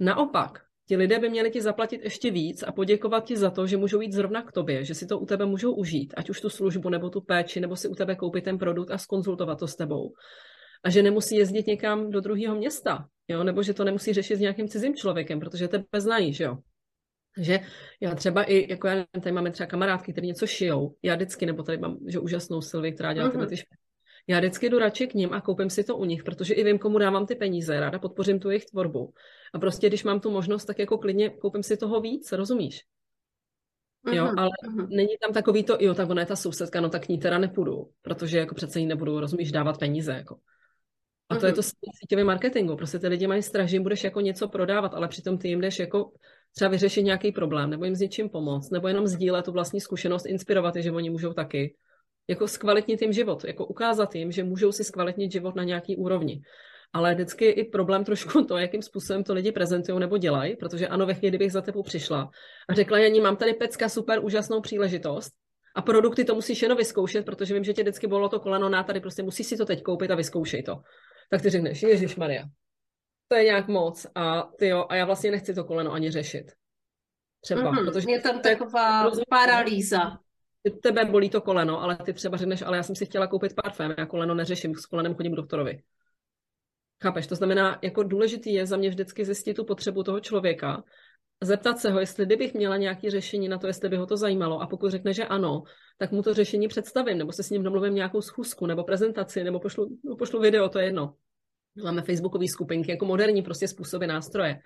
[0.00, 3.76] Naopak, ti lidé by měli ti zaplatit ještě víc a poděkovat ti za to, že
[3.76, 6.50] můžou jít zrovna k tobě, že si to u tebe můžou užít, ať už tu
[6.50, 9.76] službu nebo tu péči, nebo si u tebe koupit ten produkt a skonzultovat to s
[9.76, 10.12] tebou.
[10.84, 13.44] A že nemusí jezdit někam do druhého města, jo?
[13.44, 16.58] nebo že to nemusí řešit s nějakým cizím člověkem, protože tebe znají, že jo.
[17.34, 17.60] Takže
[18.00, 21.62] já třeba i, jako já tady máme třeba kamarádky, které něco šijou, já vždycky, nebo
[21.62, 23.50] tady mám, že úžasnou Silvi, která dělá tyhle mhm.
[23.50, 23.84] ty špatky.
[24.26, 26.78] Já vždycky jdu radši k ním a koupím si to u nich, protože i vím,
[26.78, 29.12] komu dávám ty peníze, ráda podpořím tu jejich tvorbu.
[29.54, 32.80] A prostě, když mám tu možnost, tak jako klidně koupím si toho víc, rozumíš?
[34.12, 34.86] Jo, uh-huh, ale uh-huh.
[34.90, 37.38] není tam takový to, jo, tak ona je ta sousedka, no tak k ní teda
[37.38, 40.36] nepůjdu, protože jako přece jí nebudu, rozumíš, dávat peníze, jako.
[41.30, 41.46] A to uh-huh.
[41.46, 44.94] je to síťový marketingu, prostě ty lidi mají strach, že jim budeš jako něco prodávat,
[44.94, 46.12] ale přitom ty jim jdeš jako
[46.54, 50.26] třeba vyřešit nějaký problém, nebo jim s něčím pomoct, nebo jenom sdílet tu vlastní zkušenost,
[50.26, 51.74] inspirovat je, že oni můžou taky.
[52.28, 56.42] Jako zkvalitnit jim život, jako ukázat jim, že můžou si zkvalitnit život na nějaký úrovni.
[56.92, 60.88] Ale vždycky je i problém trošku to, jakým způsobem to lidi prezentují nebo dělají, protože
[60.88, 62.30] ano, ve chvíli, kdybych za tebou přišla
[62.68, 65.32] a řekla, Janí, mám tady pecka super úžasnou příležitost,
[65.74, 68.82] a produkty to musíš jenom vyzkoušet, protože vím, že tě vždycky bylo to koleno na
[68.82, 70.76] tady, prostě musíš si to teď koupit a vyzkoušej to.
[71.30, 72.44] Tak ty řekneš, Ježíš Maria,
[73.28, 76.52] to je nějak moc a ty jo, a já vlastně nechci to koleno ani řešit.
[77.40, 80.18] Třeba, mm-hmm, protože je tam taková rozumím, paralýza.
[80.82, 83.94] Tebe bolí to koleno, ale ty třeba řekneš, ale já jsem si chtěla koupit parfém,
[83.98, 85.82] já koleno neřeším, s kolenem chodím k doktorovi.
[87.02, 87.26] Chápeš?
[87.26, 90.84] To znamená, jako důležitý je za mě vždycky zjistit tu potřebu toho člověka,
[91.42, 94.60] zeptat se ho, jestli kdybych měla nějaké řešení na to, jestli by ho to zajímalo.
[94.60, 95.62] A pokud řekne, že ano,
[95.98, 99.60] tak mu to řešení představím, nebo se s ním domluvím nějakou schůzku, nebo prezentaci, nebo
[99.60, 101.14] pošlu, nebo pošlu video, to je jedno.
[101.84, 104.58] Máme facebookové skupinky, jako moderní prostě způsoby nástroje.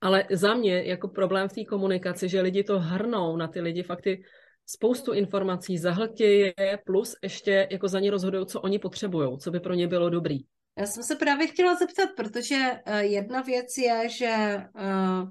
[0.00, 3.82] Ale za mě jako problém v té komunikaci, že lidi to hrnou na ty lidi,
[3.82, 4.22] fakt ty
[4.66, 9.60] spoustu informací zahltějí je, plus ještě jako za ně rozhodují, co oni potřebují, co by
[9.60, 10.38] pro ně bylo dobrý.
[10.78, 15.28] Já jsem se právě chtěla zeptat, protože uh, jedna věc je, že uh,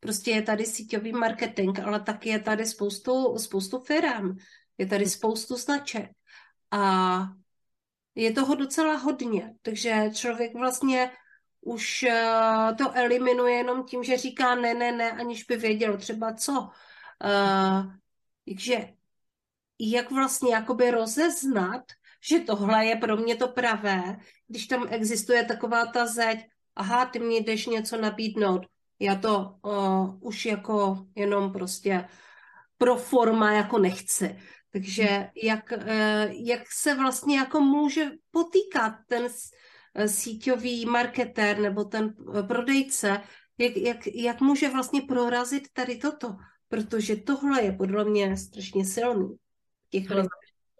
[0.00, 4.36] prostě je tady síťový marketing, ale taky je tady spoustu, spoustu firm,
[4.78, 6.10] je tady spoustu značek
[6.70, 7.22] a
[8.14, 11.10] je toho docela hodně, takže člověk vlastně
[11.60, 16.34] už uh, to eliminuje jenom tím, že říká ne, ne, ne, aniž by věděl třeba
[16.34, 16.52] co.
[17.24, 17.92] Uh,
[18.48, 18.88] takže
[19.78, 21.82] jak vlastně jakoby rozeznat,
[22.28, 27.18] že tohle je pro mě to pravé, když tam existuje taková ta zeď, aha, ty
[27.18, 28.66] mě jdeš něco nabídnout,
[29.00, 32.08] já to uh, už jako jenom prostě
[32.78, 34.38] pro forma jako nechci.
[34.72, 39.28] Takže jak, uh, jak se vlastně jako může potýkat ten
[39.96, 42.14] Eh, síťový marketér nebo ten
[42.48, 43.20] prodejce,
[43.58, 46.36] jak, jak, jak může vlastně prorazit tady toto,
[46.68, 49.36] protože tohle je podle mě strašně silný.
[49.90, 50.10] Těch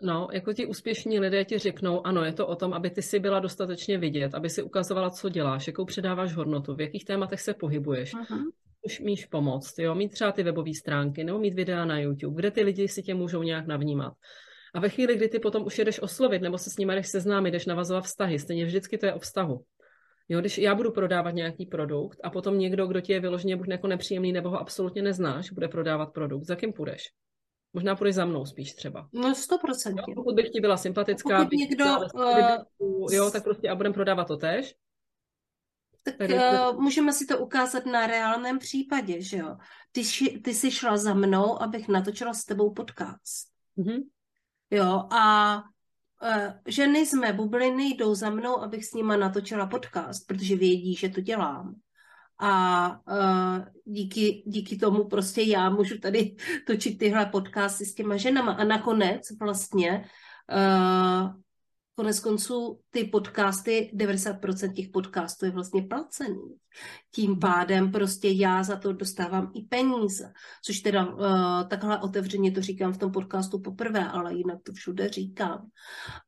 [0.02, 3.18] No, jako ti úspěšní lidé ti řeknou, ano, je to o tom, aby ty si
[3.18, 7.54] byla dostatečně vidět, aby si ukazovala, co děláš, jakou předáváš hodnotu, v jakých tématech se
[7.54, 8.14] pohybuješ.
[8.14, 8.42] Uh-huh.
[8.82, 12.50] Už míš pomoct, jo, mít třeba ty webové stránky, nebo mít videa na YouTube, kde
[12.50, 14.12] ty lidi si tě můžou nějak navnímat.
[14.74, 17.50] A ve chvíli, kdy ty potom už jedeš oslovit, nebo se s nimi jdeš seznámit,
[17.50, 19.64] jdeš navazovat vztahy, stejně vždycky to je o vztahu.
[20.28, 23.68] Jo, když já budu prodávat nějaký produkt a potom někdo, kdo ti je vyloženě buď
[23.68, 27.02] jako nepříjemný nebo ho absolutně neznáš, bude prodávat produkt, za kým půjdeš?
[27.76, 29.08] Možná půjdeš za mnou spíš třeba.
[29.12, 30.14] No, stoprocentně.
[30.14, 31.84] Pokud bych ti byla sympatická, pokud někdo,
[32.78, 34.74] uh, jo, tak prostě a budem prodávat to tež.
[36.04, 39.56] Tak uh, můžeme si to ukázat na reálném případě, že jo.
[39.92, 43.48] Ty, ši, ty jsi šla za mnou, abych natočila s tebou podcast.
[43.78, 44.02] Mm-hmm.
[44.70, 45.56] Jo, a
[46.22, 50.94] uh, ženy z mé bubliny jdou za mnou, abych s nima natočila podcast, protože vědí,
[50.94, 51.74] že to dělám
[52.38, 58.52] a uh, díky, díky tomu prostě já můžu tady točit tyhle podcasty s těma ženama.
[58.52, 60.04] A nakonec vlastně
[60.52, 61.30] uh,
[61.94, 66.56] konec konců ty podcasty, 90% těch podcastů je vlastně placený.
[67.14, 70.32] Tím pádem prostě já za to dostávám i peníze,
[70.64, 75.08] což teda uh, takhle otevřeně to říkám v tom podcastu poprvé, ale jinak to všude
[75.08, 75.68] říkám.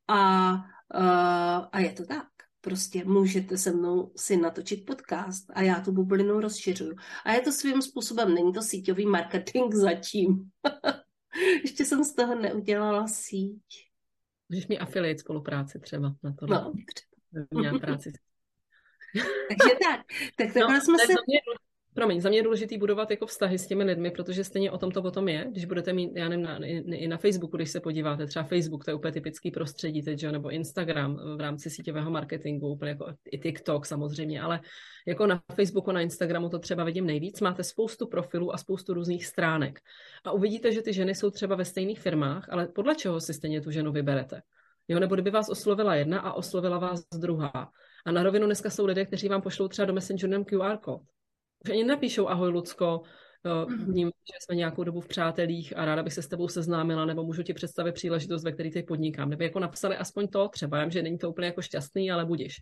[0.08, 0.52] A,
[0.94, 5.92] uh, a je to tak prostě můžete se mnou si natočit podcast a já tu
[5.92, 6.96] bublinu rozšiřuju.
[7.24, 10.50] A je to svým způsobem, není to síťový marketing zatím.
[11.62, 13.62] Ještě jsem z toho neudělala síť.
[14.48, 16.46] Můžeš mi affiliate spolupráci třeba na to.
[16.46, 17.78] No, třeba.
[17.78, 18.12] práci.
[19.48, 20.00] Takže tak.
[20.36, 21.12] Tak takhle no, jsme se...
[21.26, 21.38] Mě,
[21.98, 24.90] promiň, za mě je důležité budovat jako vztahy s těmi lidmi, protože stejně o tom
[24.90, 25.46] to potom je.
[25.50, 26.58] Když budete mít, já nevím, na,
[26.94, 30.32] i na Facebooku, když se podíváte, třeba Facebook, to je úplně typický prostředí teď, že,
[30.32, 34.60] nebo Instagram v rámci síťového marketingu, úplně jako i TikTok samozřejmě, ale
[35.06, 37.40] jako na Facebooku, na Instagramu to třeba vidím nejvíc.
[37.40, 39.80] Máte spoustu profilů a spoustu různých stránek.
[40.24, 43.60] A uvidíte, že ty ženy jsou třeba ve stejných firmách, ale podle čeho si stejně
[43.60, 44.42] tu ženu vyberete?
[44.88, 47.70] Jo, nebo kdyby vás oslovila jedna a oslovila vás druhá.
[48.06, 51.02] A na rovinu dneska jsou lidé, kteří vám pošlou třeba do Messengerem QR kód
[51.66, 53.02] že ani napíšou ahoj Lucko,
[53.44, 53.84] mhm.
[53.84, 57.24] vním, že jsme nějakou dobu v přátelích a ráda bych se s tebou seznámila, nebo
[57.24, 59.30] můžu ti představit příležitost, ve které teď podnikám.
[59.30, 62.54] Nebo jako napsali aspoň to, třeba vím, že není to úplně jako šťastný, ale budíš.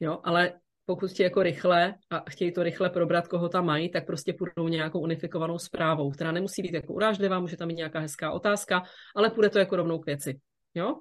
[0.00, 0.52] Jo, ale
[0.86, 4.68] pokud ti jako rychle a chtějí to rychle probrat, koho tam mají, tak prostě půjdou
[4.68, 8.82] nějakou unifikovanou zprávou, která nemusí být jako urážlivá, může tam být nějaká hezká otázka,
[9.16, 10.40] ale půjde to jako rovnou k věci.
[10.74, 10.94] Jo?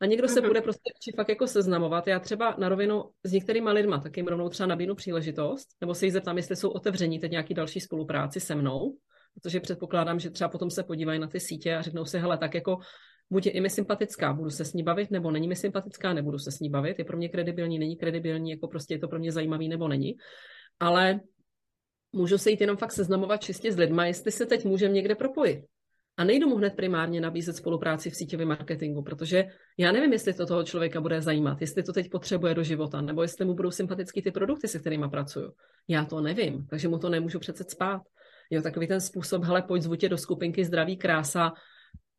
[0.00, 0.48] A někdo se mhm.
[0.48, 2.06] bude prostě či fakt jako seznamovat.
[2.06, 6.06] Já třeba na rovinu s některýma lidma tak jim rovnou třeba nabídnu příležitost, nebo se
[6.06, 8.96] jich zeptám, jestli jsou otevření teď nějaký další spolupráci se mnou,
[9.34, 12.54] protože předpokládám, že třeba potom se podívají na ty sítě a řeknou si, hele, tak
[12.54, 12.78] jako
[13.30, 16.38] buď je i mi sympatická, budu se s ní bavit, nebo není mi sympatická, nebudu
[16.38, 19.18] se s ní bavit, je pro mě kredibilní, není kredibilní, jako prostě je to pro
[19.18, 20.16] mě zajímavý, nebo není.
[20.80, 21.20] Ale
[22.12, 25.64] můžu se jít jenom fakt seznamovat čistě s lidma, jestli se teď můžeme někde propojit.
[26.18, 29.44] A nejdu mu hned primárně nabízet spolupráci v síťovém marketingu, protože
[29.78, 33.22] já nevím, jestli to toho člověka bude zajímat, jestli to teď potřebuje do života, nebo
[33.22, 35.52] jestli mu budou sympatický ty produkty, se kterými pracuju.
[35.88, 38.02] Já to nevím, takže mu to nemůžu přece spát.
[38.50, 41.52] Jo, takový ten způsob, hele, pojď zvutě do skupinky zdraví krása,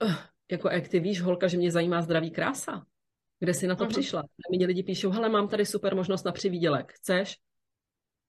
[0.03, 0.15] uh,
[0.51, 2.85] jako jak ty víš, holka, že mě zajímá zdraví krása.
[3.39, 3.89] Kde jsi na to uh-huh.
[3.89, 4.21] přišla?
[4.21, 7.35] A mě lidi píšou, hele, mám tady super možnost na přivídělek, chceš?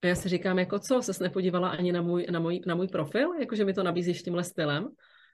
[0.03, 2.89] A já si říkám, jako co, ses nepodívala ani na můj, na můj, na můj
[2.89, 4.89] profil, jakože mi to nabízíš tímhle stylem?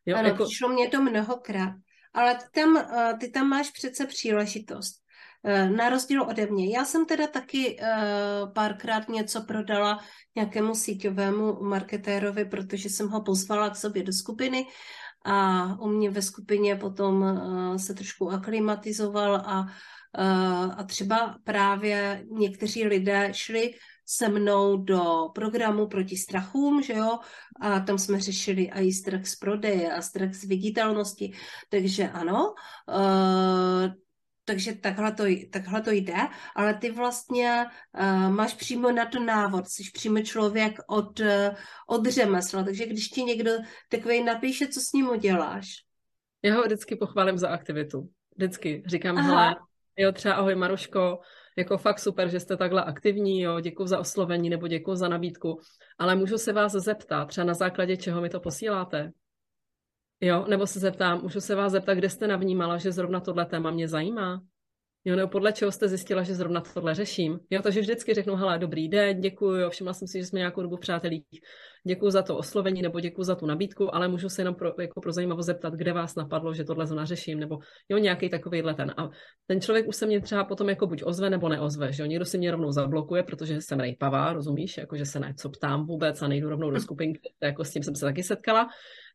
[0.07, 0.45] Jo, ano, jako...
[0.45, 1.73] přišlo mě to mnohokrát.
[2.15, 4.95] Ale ty tam, eh, ty tam máš přece příležitost.
[5.45, 6.77] Eh, na rozdíl ode mě.
[6.77, 9.99] Já jsem teda taky uh, párkrát něco prodala
[10.37, 14.67] nějakému síťovému marketérovi, protože jsem ho pozvala k sobě do skupiny
[15.25, 17.25] a u mě ve skupině potom
[17.79, 19.67] se trošku aklimatizoval a,
[20.77, 23.75] a třeba právě někteří lidé šli
[24.07, 27.19] se mnou do programu proti strachům, že jo,
[27.61, 31.33] a tam jsme řešili i strach z prodeje a strach z viditelnosti,
[31.71, 32.55] takže ano,
[32.89, 33.93] uh,
[34.45, 36.17] takže takhle to, takhle to jde,
[36.57, 37.65] ale ty vlastně
[38.01, 41.27] uh, máš přímo na to návod, jsi přímo člověk od, uh,
[41.89, 43.51] od řemesla, takže když ti někdo
[43.89, 45.67] takový napíše, co s ním uděláš?
[46.43, 48.09] Já ho vždycky pochválím za aktivitu.
[48.37, 49.29] Vždycky říkám, Aha.
[49.29, 49.57] hele,
[49.97, 51.19] jo, třeba ahoj Maruško,
[51.57, 55.61] jako fakt super, že jste takhle aktivní, jo, děkuji za oslovení nebo děkuji za nabídku,
[55.99, 59.13] ale můžu se vás zeptat, třeba na základě čeho mi to posíláte?
[60.21, 63.71] Jo, nebo se zeptám, můžu se vás zeptat, kde jste navnímala, že zrovna tohle téma
[63.71, 64.43] mě zajímá?
[65.09, 67.39] Jo, nebo podle čeho jste zjistila, že zrovna tohle řeším?
[67.51, 70.63] Jo, takže vždycky řeknu, hele, dobrý den, děkuji, jo, všimla jsem si, že jsme nějakou
[70.63, 71.25] dobu přátelí.
[71.87, 75.01] děkuji za to oslovení nebo děkuji za tu nabídku, ale můžu se jenom pro, jako
[75.01, 78.95] pro zajímavost zeptat, kde vás napadlo, že tohle zóna řeším, nebo jo, nějaký takovýhle ten.
[78.97, 79.11] A
[79.47, 82.25] ten člověk už se mě třeba potom jako buď ozve nebo neozve, že jo, někdo
[82.25, 86.23] si mě rovnou zablokuje, protože jsem rejpavá, rozumíš, jako že se na co ptám vůbec
[86.23, 88.69] a nejdu rovnou do skupinky, jako s tím jsem se taky setkala.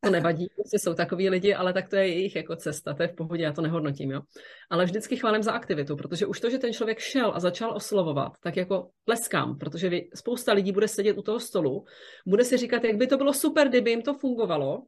[0.04, 3.08] To nevadí, prostě jsou takový lidi, ale tak to je jejich jako cesta, to je
[3.08, 4.22] v pohodě, já to nehodnotím, jo.
[4.70, 8.32] Ale vždycky chválím za aktivitu, protože už to, že ten člověk šel a začal oslovovat,
[8.44, 11.86] tak jako tleskám, protože vy, spousta lidí bude sedět u toho stolu,
[12.28, 14.84] bude si říkat, jak by to bylo super, kdyby jim to fungovalo,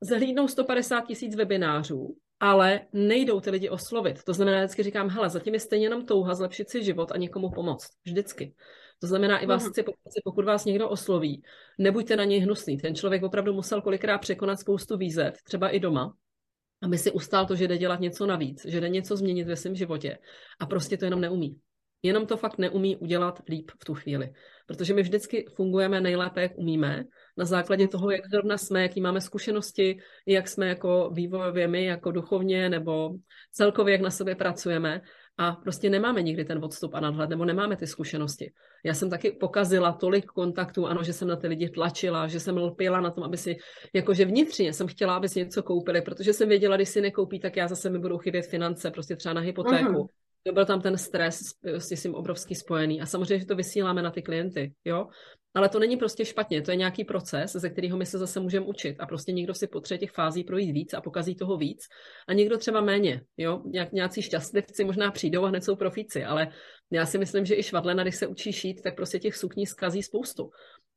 [0.00, 4.24] zhlídnou 150 tisíc webinářů, ale nejdou ty lidi oslovit.
[4.24, 7.50] To znamená, vždycky říkám, hele, zatím je stejně jenom touha zlepšit si život a někomu
[7.50, 7.90] pomoct.
[8.04, 8.54] Vždycky.
[9.00, 11.42] To znamená, i vás chci poprosit, pokud vás někdo osloví,
[11.78, 12.76] nebuďte na něj hnusný.
[12.76, 16.14] Ten člověk opravdu musel kolikrát překonat spoustu výzev, třeba i doma,
[16.82, 19.74] aby si ustál to, že jde dělat něco navíc, že jde něco změnit ve svém
[19.74, 20.18] životě
[20.60, 21.60] a prostě to jenom neumí.
[22.02, 24.32] Jenom to fakt neumí udělat líp v tu chvíli.
[24.66, 27.04] Protože my vždycky fungujeme nejlépe, jak umíme,
[27.36, 32.12] na základě toho, jak zrovna jsme, jaký máme zkušenosti, jak jsme jako vývojově my, jako
[32.12, 33.10] duchovně, nebo
[33.52, 35.00] celkově, jak na sobě pracujeme
[35.40, 38.52] a prostě nemáme nikdy ten odstup a nadhled, nebo nemáme ty zkušenosti.
[38.84, 42.56] Já jsem taky pokazila tolik kontaktů, ano, že jsem na ty lidi tlačila, že jsem
[42.56, 43.56] lpěla na tom, aby si,
[43.92, 47.56] jakože vnitřně jsem chtěla, aby si něco koupili, protože jsem věděla, když si nekoupí, tak
[47.56, 50.10] já zase mi budou chybět finance, prostě třeba na hypotéku.
[50.46, 50.54] Uh-huh.
[50.54, 53.00] Byl tam ten stres s tím obrovský spojený.
[53.00, 55.06] A samozřejmě, že to vysíláme na ty klienty, jo.
[55.54, 58.66] Ale to není prostě špatně, to je nějaký proces, ze kterého my se zase můžeme
[58.66, 58.96] učit.
[58.98, 61.82] A prostě někdo si potřebuje těch fází projít víc a pokazí toho víc.
[62.28, 63.62] A někdo třeba méně, jo.
[63.66, 66.48] Nějak, nějací šťastlivci možná přijdou a hned jsou profíci, ale
[66.90, 70.02] já si myslím, že i švadlena, když se učí šít, tak prostě těch sukní zkazí
[70.02, 70.50] spoustu.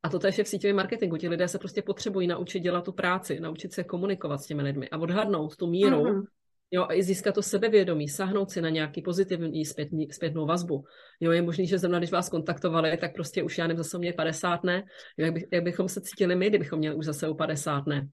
[0.03, 1.17] A to je v síťovém marketingu.
[1.17, 4.89] Ti lidé se prostě potřebují naučit dělat tu práci, naučit se komunikovat s těmi lidmi
[4.89, 6.23] a odhadnout tu míru, uh-huh
[6.73, 10.83] Jo, a i získat to sebevědomí, sahnout si na nějaký pozitivní zpětní, zpětnou vazbu.
[11.19, 14.13] Jo, je možný, že zrovna, když vás kontaktovali, tak prostě už já nevím, zase mě
[14.13, 14.83] 50 ne.
[15.17, 18.07] Jo, jak, by, jak, bychom se cítili my, kdybychom měli už zase u 50 ne.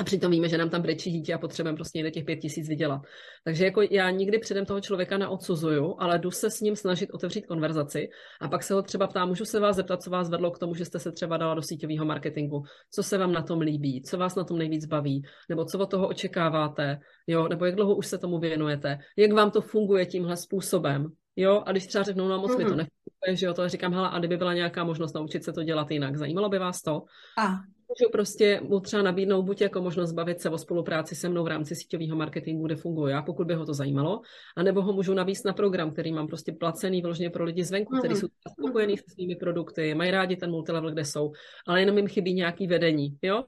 [0.00, 2.68] A přitom víme, že nám tam brečí dítě a potřebujeme prostě někde těch pět tisíc
[2.68, 3.02] vydělat.
[3.44, 7.46] Takže jako já nikdy předem toho člověka neodsuzuju, ale jdu se s ním snažit otevřít
[7.46, 8.08] konverzaci
[8.40, 10.74] a pak se ho třeba ptám, můžu se vás zeptat, co vás vedlo k tomu,
[10.74, 14.18] že jste se třeba dala do síťového marketingu, co se vám na tom líbí, co
[14.18, 18.06] vás na tom nejvíc baví, nebo co od toho očekáváte, jo, nebo jak dlouho už
[18.06, 22.38] se tomu věnujete, jak vám to funguje tímhle způsobem, Jo, a když třeba řeknou, no
[22.38, 22.58] moc mm-hmm.
[22.58, 22.76] mi to mhm.
[22.76, 25.90] nefunguje, že jo, to říkám, hele, a kdyby byla nějaká možnost naučit se to dělat
[25.90, 27.02] jinak, zajímalo by vás to?
[27.38, 27.60] A
[27.90, 31.48] můžu prostě mu třeba nabídnout buď jako možnost bavit se o spolupráci se mnou v
[31.48, 34.20] rámci síťového marketingu, kde funguji já, pokud by ho to zajímalo,
[34.56, 38.14] anebo ho můžu navíc na program, který mám prostě placený vyloženě pro lidi zvenku, kteří
[38.14, 38.20] mhm.
[38.20, 41.32] jsou spokojení se svými produkty, mají rádi ten multilevel, kde jsou,
[41.66, 43.44] ale jenom jim chybí nějaký vedení, jo?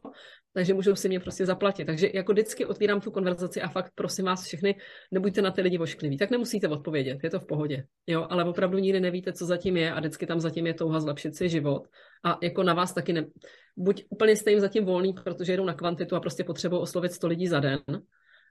[0.55, 1.85] Takže můžou si mě prostě zaplatit.
[1.85, 4.77] Takže jako vždycky otvírám tu konverzaci a fakt prosím vás všechny,
[5.11, 6.19] nebuďte na ty lidi voškliví.
[6.19, 7.85] Tak nemusíte odpovědět, je to v pohodě.
[8.07, 11.37] Jo, ale opravdu nikdy nevíte, co zatím je a vždycky tam zatím je touha zlepšit
[11.37, 11.89] si život.
[12.25, 13.27] A jako na vás taky ne...
[13.77, 17.27] Buď úplně jste jim zatím volný, protože jdou na kvantitu a prostě potřebují oslovit 100
[17.27, 17.81] lidí za den,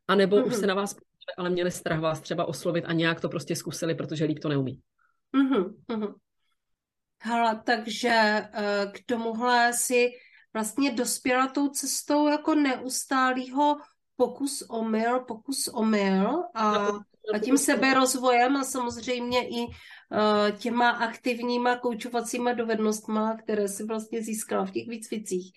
[0.07, 0.47] a nebo mm-hmm.
[0.47, 0.95] už se na vás
[1.37, 4.81] ale měli strach vás třeba oslovit a nějak to prostě zkusili, protože líp to neumí.
[5.35, 6.13] Mm-hmm.
[7.21, 10.09] Hala, takže uh, k tomuhle si
[10.53, 13.77] vlastně dospěla tou cestou jako neustálýho
[14.15, 16.87] pokus o mil, pokus o mil a,
[17.33, 24.65] a tím seberozvojem a samozřejmě i uh, těma aktivníma koučovacíma dovednostma, které si vlastně získala
[24.65, 25.51] v těch výcvicích.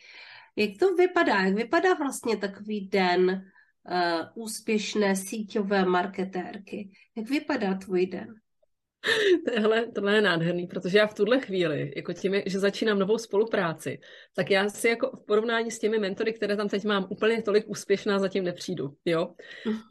[0.57, 1.41] Jak to vypadá?
[1.41, 6.91] Jak vypadá vlastně takový den uh, úspěšné síťové marketérky?
[7.17, 8.35] Jak vypadá tvůj den?
[9.55, 13.99] Tohle, tohle je nádherný, protože já v tuhle chvíli, jako tím, že začínám novou spolupráci,
[14.37, 17.65] tak já si jako v porovnání s těmi mentory, které tam teď mám, úplně tolik
[17.69, 19.35] úspěšná zatím nepřijdu, jo.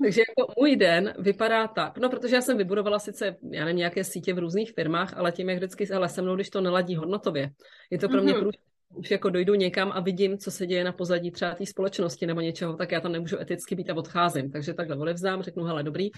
[0.03, 4.03] Takže jako můj den vypadá tak, no protože já jsem vybudovala sice, já nevím, nějaké
[4.03, 7.49] sítě v různých firmách, ale tím, jak vždycky, ale se mnou, když to neladí hodnotově,
[7.91, 8.51] je to pro mě mm-hmm
[8.95, 12.41] už jako dojdu někam a vidím, co se děje na pozadí třeba té společnosti nebo
[12.41, 14.51] něčeho, tak já tam nemůžu eticky být a odcházím.
[14.51, 16.09] Takže takhle odevzdám, řeknu, hele, dobrý,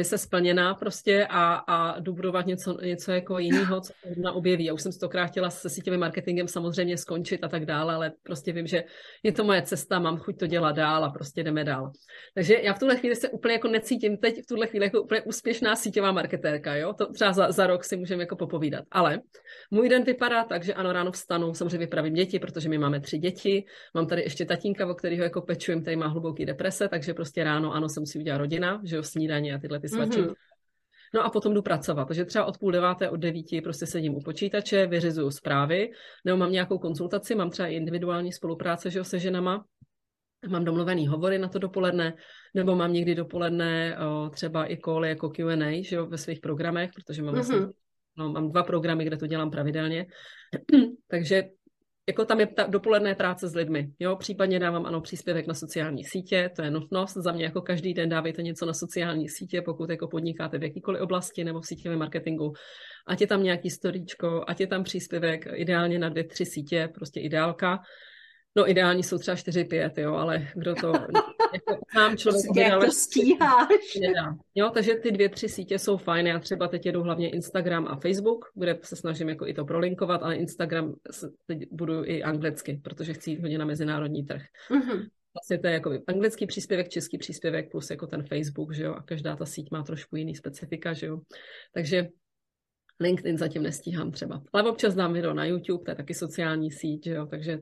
[0.00, 4.32] eh, se splněná prostě a, a jdu budovat něco, něco jako jiného, co se na
[4.32, 4.64] objeví.
[4.64, 8.52] Já už jsem stokrát chtěla se sítěvým marketingem samozřejmě skončit a tak dále, ale prostě
[8.52, 8.84] vím, že
[9.22, 11.92] je to moje cesta, mám chuť to dělat dál a prostě jdeme dál.
[12.34, 15.22] Takže já v tuhle chvíli se úplně jako necítím teď v tuhle chvíli jako úplně
[15.22, 16.92] úspěšná síťová marketérka, jo?
[16.92, 18.84] To třeba za, za rok si můžeme jako popovídat.
[18.90, 19.20] Ale
[19.70, 23.18] můj den vypadá tak, že ano, ráno vstanu, samozřejmě vypravím děti, protože my máme tři
[23.18, 23.64] děti.
[23.94, 27.72] Mám tady ještě tatínka, o kterého jako pečujem, který má hluboký deprese, takže prostě ráno,
[27.72, 30.22] ano, jsem si udělala rodina, že jo, snídaně a tyhle ty svačky.
[30.22, 30.34] Mm-hmm.
[31.14, 32.04] No a potom jdu pracovat.
[32.04, 35.90] Takže třeba od půl deváté, od devíti prostě sedím u počítače, vyřizuju zprávy,
[36.24, 39.64] nebo mám nějakou konzultaci, mám třeba i individuální spolupráce že jo, se ženama,
[40.48, 42.14] mám domluvený hovory na to dopoledne,
[42.54, 46.90] nebo mám někdy dopoledne o, třeba i koly jako Q&A že jo, ve svých programech,
[46.94, 47.36] protože mám, mm-hmm.
[47.36, 47.66] vlastně,
[48.16, 50.06] no, mám dva programy, kde to dělám pravidelně.
[51.08, 51.42] Takže
[52.08, 56.04] jako tam je ta dopoledne práce s lidmi, jo, případně dávám ano příspěvek na sociální
[56.04, 59.90] sítě, to je nutnost, za mě jako každý den dávejte něco na sociální sítě, pokud
[59.90, 62.52] jako podnikáte v jakýkoliv oblasti nebo v sítěvém marketingu,
[63.06, 67.20] ať je tam nějaký storíčko, ať je tam příspěvek, ideálně na dvě, tři sítě, prostě
[67.20, 67.78] ideálka,
[68.56, 70.92] No ideální jsou třeba 4-5, jo, ale kdo to...
[71.52, 72.44] jako sám člověk...
[72.44, 73.94] Prostě jak to stíháš.
[74.00, 74.36] Nedá.
[74.54, 76.26] Jo, takže ty dvě, tři sítě jsou fajn.
[76.26, 80.22] Já třeba teď jedu hlavně Instagram a Facebook, kde se snažím jako i to prolinkovat,
[80.22, 80.94] ale Instagram
[81.46, 84.42] teď budu i anglicky, protože chci jít hodně na mezinárodní trh.
[84.70, 85.08] Mm-hmm.
[85.34, 89.02] Vlastně to je jako anglický příspěvek, český příspěvek plus jako ten Facebook, že jo, a
[89.02, 91.20] každá ta síť má trošku jiný specifika, že jo.
[91.74, 92.08] Takže
[93.00, 94.42] LinkedIn zatím nestíhám třeba.
[94.52, 97.60] Ale občas dám video na YouTube, to je taky sociální síť, že jo, takže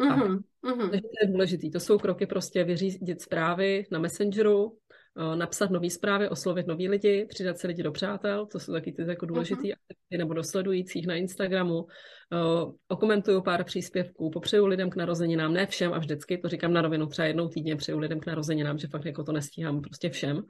[0.00, 0.90] Mm-hmm, mm-hmm.
[0.90, 1.70] Takže to je důležité.
[1.70, 4.78] To jsou kroky prostě vyřídit zprávy na Messengeru,
[5.18, 8.92] eh, napsat nové zprávy, oslovit nový lidi, přidat se lidi do přátel, to jsou taky
[8.92, 9.74] ty jako důležité mm-hmm.
[9.90, 11.86] aktivity, nebo do sledujících na Instagramu.
[12.32, 16.82] Eh, okomentuju pár příspěvků, popřeju lidem k narozeninám, ne všem a vždycky, to říkám na
[16.82, 20.42] rovinu, třeba jednou týdně přeju lidem k narozeninám, že fakt jako to nestíhám prostě všem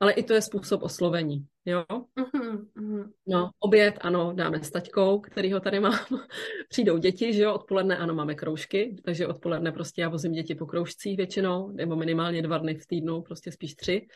[0.00, 1.84] ale i to je způsob oslovení, jo?
[1.90, 2.39] Uh-huh,
[3.26, 5.22] No, oběd, ano, dáme s taťkou,
[5.52, 5.92] ho tady mám.
[6.68, 10.66] Přijdou děti, že jo, odpoledne, ano, máme kroužky, takže odpoledne prostě já vozím děti po
[10.66, 14.06] kroužcích většinou, nebo minimálně dva dny v týdnu, prostě spíš tři.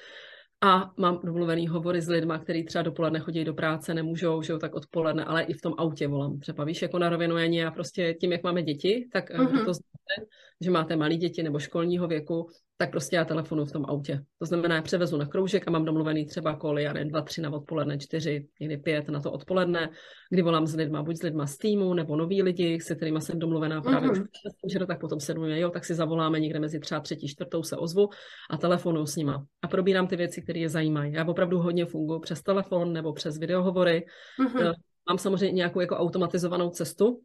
[0.61, 4.59] A mám domluvený hovory s lidmi, kteří třeba dopoledne chodí do práce, nemůžou, že jo,
[4.59, 6.39] tak odpoledne, ale i v tom autě volám.
[6.39, 9.64] Třeba víš, jako na rovinu a prostě tím, jak máme děti, tak uh-huh.
[9.64, 10.28] to znamená,
[10.61, 14.20] že máte malé děti nebo školního věku, tak prostě já telefonu v tom autě.
[14.39, 17.41] To znamená, já převezu na kroužek a mám domluvený třeba koly, já nevím, dva, tři
[17.41, 19.91] na odpoledne, čtyři, někdy pět na to odpoledne,
[20.31, 23.39] kdy volám s lidma, buď s lidma z týmu, nebo noví lidi, se kterými jsem
[23.39, 24.27] domluvená právě mm-hmm.
[24.62, 27.62] už že tak potom se domluvíme, jo, tak si zavoláme někde mezi třeba třetí, čtvrtou
[27.62, 28.09] se ozvu
[28.51, 29.47] a telefonu s nima.
[29.62, 31.12] A probírám ty věci, které je zajímají.
[31.12, 34.07] Já opravdu hodně funguji přes telefon nebo přes videohovory.
[34.41, 34.72] Mm-hmm.
[35.09, 37.20] Mám samozřejmě nějakou jako automatizovanou cestu,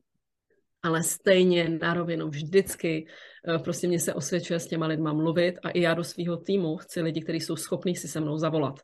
[0.83, 3.07] ale stejně na rovinu vždycky
[3.47, 6.77] eh, prostě mě se osvědčuje s těma lidma mluvit a i já do svého týmu
[6.77, 8.79] chci lidi, kteří jsou schopní si se mnou zavolat.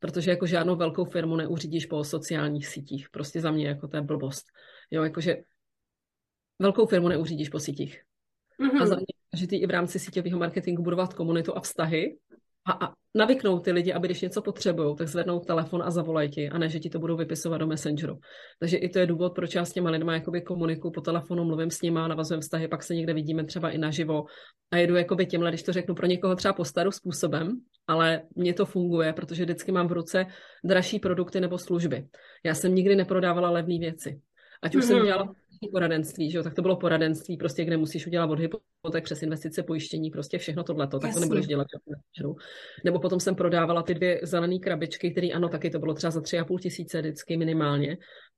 [0.00, 3.10] Protože jako žádnou velkou firmu neuřídíš po sociálních sítích.
[3.10, 4.44] Prostě za mě jako to je blbost.
[4.90, 5.36] Jo, jakože
[6.58, 8.02] velkou firmu neuřídíš po sítích.
[8.60, 8.82] Mm-hmm.
[8.82, 9.06] A za mě
[9.36, 12.18] že ty i v rámci síťového marketingu budovat komunitu a vztahy
[12.66, 16.48] a, a navyknout ty lidi, aby když něco potřebují, tak zvednou telefon a zavolají ti,
[16.48, 18.18] a ne, že ti to budou vypisovat do Messengeru.
[18.60, 21.70] Takže i to je důvod, proč já s těma lidma jakoby komunikuju po telefonu, mluvím
[21.70, 24.24] s nima, navazujeme vztahy, pak se někde vidíme třeba i naživo
[24.70, 28.54] a jedu jakoby těmhle, když to řeknu pro někoho třeba po staru způsobem, ale mně
[28.54, 30.26] to funguje, protože vždycky mám v ruce
[30.64, 32.06] dražší produkty nebo služby.
[32.44, 34.20] Já jsem nikdy neprodávala levné věci.
[34.62, 34.86] Ať už mm-hmm.
[34.86, 35.06] jsem mhm.
[35.06, 35.34] dělala
[35.72, 39.62] poradenství, že jo, tak to bylo poradenství, prostě, kde musíš udělat od hypoték přes investice,
[39.62, 41.66] pojištění, prostě všechno tohleto, tak to nebudeš dělat.
[42.84, 46.20] Nebo potom jsem prodávala ty dvě zelené krabičky, které ano, taky to bylo třeba za
[46.20, 47.96] tři a půl tisíce vždycky minimálně.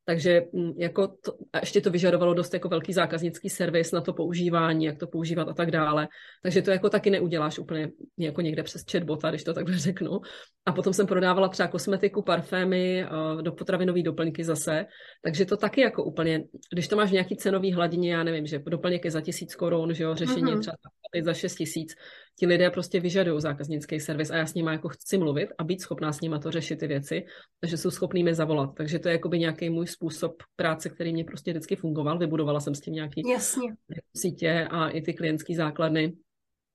[0.08, 4.12] Takže mm, jako to, a ještě to vyžadovalo dost jako velký zákaznický servis na to
[4.12, 6.08] používání, jak to používat a tak dále.
[6.42, 10.20] Takže to jako taky neuděláš úplně jako někde přes chatbota, když to takhle řeknu.
[10.66, 14.86] A potom jsem prodávala třeba kosmetiku, parfémy, eh, do potravinové doplňky zase.
[15.24, 18.58] Takže to taky jako úplně, když to máš v nějaký cenový hladině, já nevím, že
[18.58, 20.60] doplněk je za tisíc korun, že jo, řešení mm-hmm.
[20.60, 20.76] třeba
[21.22, 21.94] za šest tisíc,
[22.38, 25.80] ti lidé prostě vyžadují zákaznický servis a já s nimi jako chci mluvit a být
[25.80, 27.24] schopná s nimi to řešit ty věci,
[27.60, 28.74] takže jsou schopní mi zavolat.
[28.74, 32.18] Takže to je jakoby nějaký můj způsob práce, který mě prostě vždycky fungoval.
[32.18, 33.74] Vybudovala jsem s tím nějaký Jasně.
[34.16, 36.12] sítě a i ty klientské základny.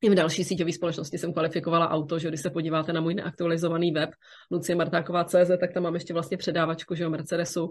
[0.04, 3.92] I v další síťové společnosti jsem kvalifikovala auto, že když se podíváte na můj neaktualizovaný
[3.92, 4.10] web
[4.52, 7.70] Lucie Martáková.cz, tak tam mám ještě vlastně předávačku, že o Mercedesu,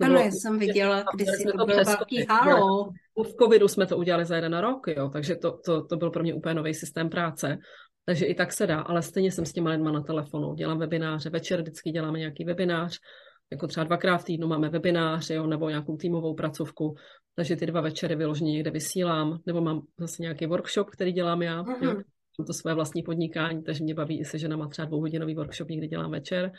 [0.00, 2.90] to ano, já jsem viděla, když si to bylo velký halo.
[3.24, 6.22] V covidu jsme to udělali za jeden rok, jo, takže to, to, to byl pro
[6.22, 7.58] mě úplně nový systém práce.
[8.04, 10.54] Takže i tak se dá, ale stejně jsem s těma lidma na telefonu.
[10.54, 12.98] Dělám webináře, večer vždycky děláme nějaký webinář,
[13.52, 16.94] jako třeba dvakrát v týdnu máme webinář, jo, nebo nějakou týmovou pracovku,
[17.36, 21.64] takže ty dva večery vyloženě někde vysílám, nebo mám zase nějaký workshop, který dělám já,
[21.82, 21.94] jo,
[22.38, 25.88] mám to své vlastní podnikání, takže mě baví i se ženama třeba dvouhodinový workshop někdy
[25.88, 26.52] dělám večer.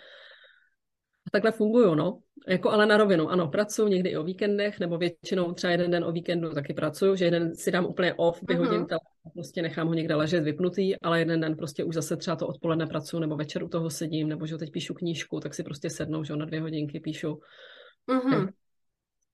[1.28, 2.20] A takhle funguju, no.
[2.48, 6.04] Jako ale na rovinu, ano, pracuji někdy i o víkendech, nebo většinou třeba jeden den
[6.04, 8.98] o víkendu taky pracuju, že jeden si dám úplně off, vyhodím uh-huh.
[9.34, 12.88] prostě nechám ho někde ležet vypnutý, ale jeden den prostě už zase třeba to odpoledne
[12.88, 16.24] pracuji, nebo večer u toho sedím, nebo že teď píšu knížku, tak si prostě sednou,
[16.24, 17.40] že na dvě hodinky píšu.
[18.10, 18.50] Uh-huh.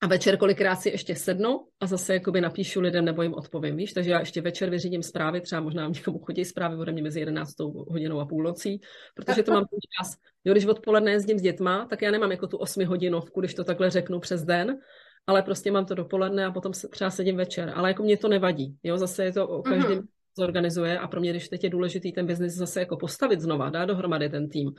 [0.02, 3.92] A večer kolikrát si ještě sednu a zase jakoby napíšu lidem nebo jim odpovím, víš?
[3.92, 7.54] Takže já ještě večer vyřídím zprávy, třeba možná někomu chodí zprávy ode mě mezi 11
[7.88, 8.80] hodinou a půlnocí,
[9.14, 10.16] protože to mám ten čas.
[10.44, 13.64] Jo, když odpoledne jezdím s dětma, tak já nemám jako tu 8 hodinovku, když to
[13.64, 14.78] takhle řeknu přes den,
[15.26, 17.72] ale prostě mám to dopoledne a potom se třeba sedím večer.
[17.74, 18.76] Ale jako mě to nevadí.
[18.82, 20.06] Jo, zase je to o každém mm-hmm.
[20.38, 23.84] zorganizuje a pro mě, když teď je důležitý ten biznis zase jako postavit znova, dát
[23.84, 24.70] dohromady ten tým,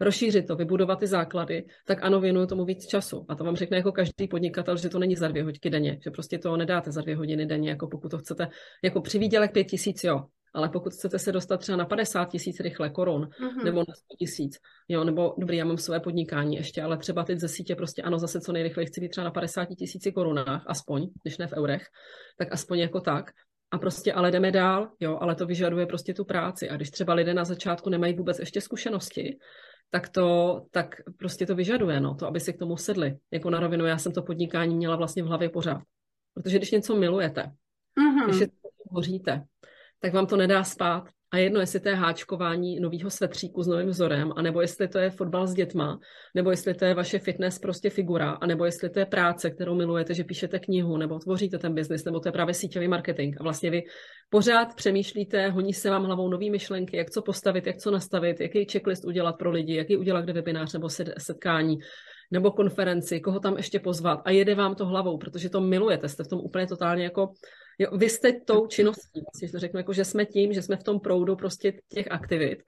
[0.00, 3.26] rozšířit to, vybudovat ty základy, tak ano, věnuju tomu víc času.
[3.28, 6.10] A to vám řekne jako každý podnikatel, že to není za dvě hodiny denně, že
[6.10, 8.48] prostě to nedáte za dvě hodiny denně, jako pokud to chcete,
[8.84, 10.24] jako při výdělek pět tisíc, jo,
[10.54, 13.64] ale pokud chcete se dostat třeba na 50 tisíc rychle korun, mm-hmm.
[13.64, 17.38] nebo na 100 tisíc, jo, nebo dobrý, já mám své podnikání ještě, ale třeba teď
[17.38, 21.08] ze sítě prostě ano, zase co nejrychleji chci být třeba na 50 tisíci korunách, aspoň,
[21.22, 21.82] když ne v eurech,
[22.38, 23.30] tak aspoň jako tak.
[23.72, 26.70] A prostě ale jdeme dál, jo, ale to vyžaduje prostě tu práci.
[26.70, 29.38] A když třeba lidé na začátku nemají vůbec ještě zkušenosti,
[29.90, 33.18] tak to, tak prostě to vyžaduje, no, to, aby si k tomu sedli.
[33.30, 35.82] Jako na rovinu, já jsem to podnikání měla vlastně v hlavě pořád.
[36.34, 38.28] Protože když něco milujete, mm-hmm.
[38.28, 38.48] když je
[38.90, 39.44] hoříte,
[40.00, 41.08] tak vám to nedá spát.
[41.32, 45.10] A jedno, jestli to je háčkování nového svetříku s novým vzorem, anebo jestli to je
[45.10, 46.00] fotbal s dětma,
[46.34, 50.14] nebo jestli to je vaše fitness prostě figura, anebo jestli to je práce, kterou milujete,
[50.14, 53.36] že píšete knihu, nebo tvoříte ten biznis, nebo to je právě síťový marketing.
[53.40, 53.82] A vlastně vy
[54.30, 58.64] pořád přemýšlíte, honí se vám hlavou nové myšlenky, jak co postavit, jak co nastavit, jaký
[58.72, 61.78] checklist udělat pro lidi, jaký udělat kde webinář nebo setkání
[62.30, 66.24] nebo konferenci, koho tam ještě pozvat a jede vám to hlavou, protože to milujete, jste
[66.24, 67.32] v tom úplně totálně jako
[67.80, 70.82] Jo, vy jste tou činností, vlastně, to řeknu, jako, že jsme tím, že jsme v
[70.82, 72.62] tom proudu prostě těch aktivit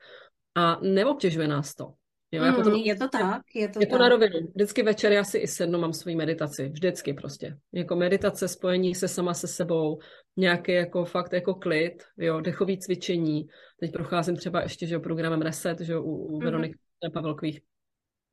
[0.54, 1.92] a neobtěžuje nás to.
[2.32, 4.48] Jo, mm, potom, je to tak, je to je to na rovinu.
[4.54, 6.68] Vždycky večer já si i sednu, mám svoji meditaci.
[6.68, 7.56] Vždycky prostě.
[7.72, 9.98] Jako meditace, spojení se sama se sebou,
[10.36, 13.46] nějaký jako fakt jako klid, jo, dechový cvičení.
[13.80, 16.44] Teď procházím třeba ještě, že programem Reset, že u, u mm-hmm.
[16.44, 16.78] Veroniky
[17.12, 17.60] Pavelkových,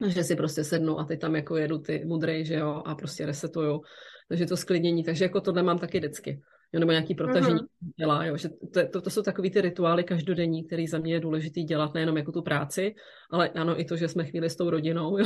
[0.08, 3.26] že si prostě sednu a teď tam jako jedu ty mudry, že jo, a prostě
[3.26, 3.82] resetuju.
[4.30, 6.42] Takže to sklidnění, takže jako tohle mám taky vždycky
[6.74, 7.92] jo, nebo nějaký protažení uh-huh.
[7.98, 11.20] těla, jo, že to, to, to jsou takový ty rituály každodenní, který za mě je
[11.20, 12.96] důležitý dělat, nejenom jako tu práci,
[13.32, 15.26] ale ano i to, že jsme chvíli s tou rodinou, jo,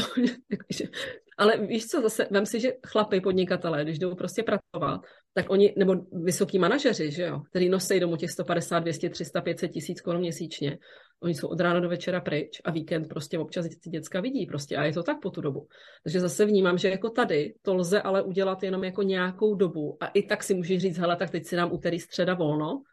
[1.38, 5.02] ale víš co, zase, vem si, že chlapy, podnikatelé, když jdou prostě pracovat,
[5.34, 9.72] tak oni, nebo vysoký manažeři, že jo, který nosí domů těch 150, 200, 300, 500
[9.72, 10.78] tisíc korun měsíčně,
[11.24, 14.78] Oni jsou od rána do večera pryč a víkend prostě občas ty děcka vidí prostě
[14.78, 15.68] a je to tak po tu dobu.
[16.04, 20.08] Takže zase vnímám, že jako tady to lze ale udělat jenom jako nějakou dobu a
[20.08, 22.84] i tak si můžeš říct, hele, tak teď si dám úterý středa volno,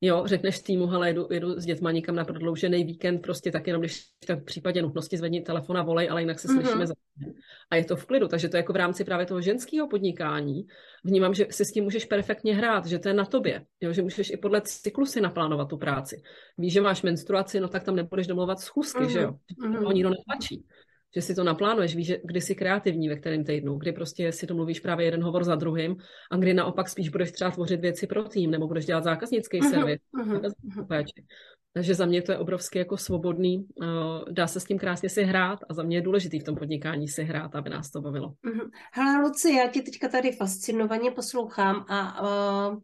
[0.00, 3.82] Jo, řekneš týmu, hele, jedu, jedu s dětma někam na prodloužený víkend, prostě tak jenom,
[3.82, 6.86] když v případě nutnosti zvedni telefon a volej, ale jinak se slyšíme mm-hmm.
[6.86, 6.94] za
[7.70, 10.66] A je to v klidu, takže to je jako v rámci právě toho ženského podnikání.
[11.04, 14.02] Vnímám, že si s tím můžeš perfektně hrát, že to je na tobě, jo, že
[14.02, 16.22] můžeš i podle cyklu si naplánovat tu práci.
[16.58, 19.08] Víš, že máš menstruaci, no tak tam nebudeš domluvat schůzky, mm-hmm.
[19.08, 19.32] že jo?
[19.62, 19.86] Mm-hmm.
[19.86, 20.64] Oni to netlačí
[21.14, 24.46] že si to naplánuješ, víš, že kdy jsi kreativní ve kterém týdnu, kdy prostě si
[24.46, 25.96] to mluvíš právě jeden hovor za druhým
[26.30, 29.70] a kdy naopak spíš budeš třeba tvořit věci pro tým nebo budeš dělat zákaznický uh-huh,
[29.70, 30.00] servis.
[30.14, 31.04] Uh-huh.
[31.74, 33.86] Takže za mě to je obrovsky jako svobodný, uh,
[34.30, 37.08] dá se s tím krásně si hrát a za mě je důležitý v tom podnikání
[37.08, 38.28] si hrát, aby nás to bavilo.
[38.28, 38.70] Uh-huh.
[38.92, 42.78] Hele, Luci, já tě teďka tady fascinovaně poslouchám a uh,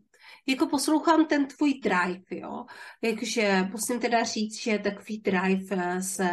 [0.46, 2.64] jako poslouchám ten tvůj drive, jo.
[3.00, 6.28] Takže musím teda říct, že takový drive eh, se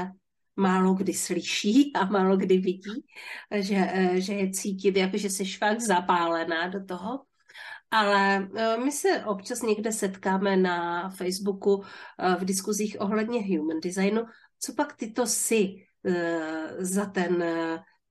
[0.56, 3.06] málo kdy slyší a málo kdy vidí,
[3.56, 7.22] že, eh, že je cítit, jako že jsi fakt zapálená do toho.
[7.92, 11.84] Ale eh, my se občas někde setkáme na Facebooku
[12.20, 14.22] eh, v diskuzích ohledně human designu.
[14.60, 15.86] Co pak ty to si
[16.80, 17.44] za ten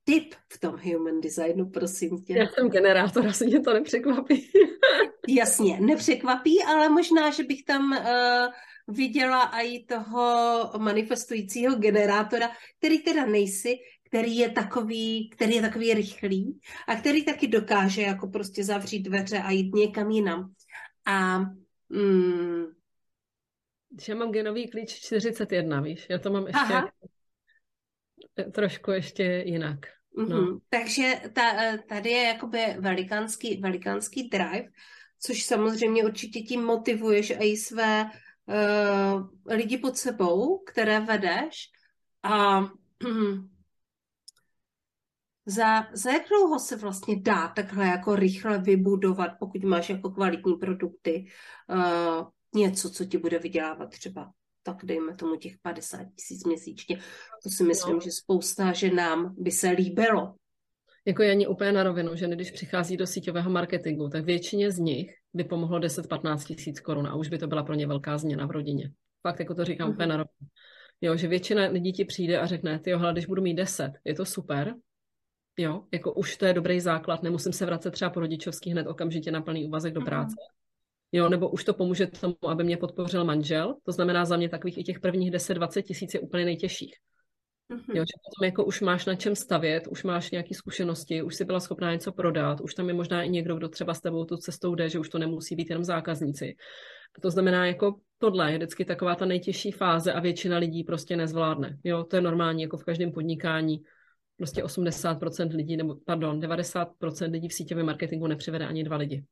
[0.04, 2.38] tip v tom human designu, prosím tě?
[2.38, 4.50] Já jsem generátor, asi mě to nepřekvapí.
[5.28, 8.52] Jasně, nepřekvapí, ale možná, že bych tam uh,
[8.90, 16.60] viděla i toho manifestujícího generátora, který teda nejsi, který je takový, který je takový rychlý
[16.88, 20.52] a který taky dokáže jako prostě zavřít dveře a jít někam jinam.
[21.06, 21.38] A
[21.88, 22.64] mm,
[24.08, 26.92] já mám genový klíč 41, víš, já to mám ještě Aha.
[28.52, 29.78] trošku ještě jinak.
[30.16, 30.24] No.
[30.24, 30.60] Mm-hmm.
[30.68, 34.68] Takže ta, tady je jakoby velikánský, velikánský drive,
[35.18, 38.10] což samozřejmě určitě tím motivuješ i své
[38.50, 41.70] uh, lidi pod sebou, které vedeš
[42.22, 42.60] a
[45.46, 50.54] za, za jak dlouho se vlastně dá takhle jako rychle vybudovat, pokud máš jako kvalitní
[50.54, 51.26] produkty,
[51.68, 54.32] uh, něco, co ti bude vydělávat třeba
[54.62, 57.00] tak dejme tomu těch 50 tisíc měsíčně.
[57.42, 58.00] To si myslím, no.
[58.00, 60.34] že spousta ženám by se líbilo.
[61.10, 65.14] Jako Janí úplně na rovinu, že když přichází do síťového marketingu, tak většině z nich
[65.34, 68.50] by pomohlo 10-15 tisíc korun a už by to byla pro ně velká změna v
[68.50, 68.90] rodině.
[69.22, 69.92] Fakt jako to říkám uh-huh.
[69.92, 70.48] úplně na rovinu.
[71.00, 74.14] Jo, že většina lidí ti přijde a řekne, ty jo, když budu mít 10, je
[74.14, 74.74] to super,
[75.58, 79.30] jo, jako už to je dobrý základ, nemusím se vracet třeba po rodičovský hned okamžitě
[79.30, 80.34] na plný úvazek do práce.
[80.34, 80.54] Uh-huh.
[81.12, 83.76] Jo, nebo už to pomůže tomu, aby mě podpořil manžel.
[83.82, 86.94] To znamená za mě takových i těch prvních 10-20 tisíc je úplně nejtěžších.
[87.70, 87.96] Mm-hmm.
[87.96, 91.44] Jo, že potom jako už máš na čem stavět, už máš nějaké zkušenosti, už si
[91.44, 94.36] byla schopná něco prodat, už tam je možná i někdo, kdo třeba s tebou tu
[94.36, 96.56] cestou jde, že už to nemusí být jenom zákazníci.
[97.18, 101.16] A to znamená, jako tohle je vždycky taková ta nejtěžší fáze a většina lidí prostě
[101.16, 101.78] nezvládne.
[101.84, 103.82] Jo, to je normální, jako v každém podnikání.
[104.36, 109.24] Prostě 80% lidí, nebo pardon, 90% lidí v síťovém marketingu nepřivede ani dva lidi.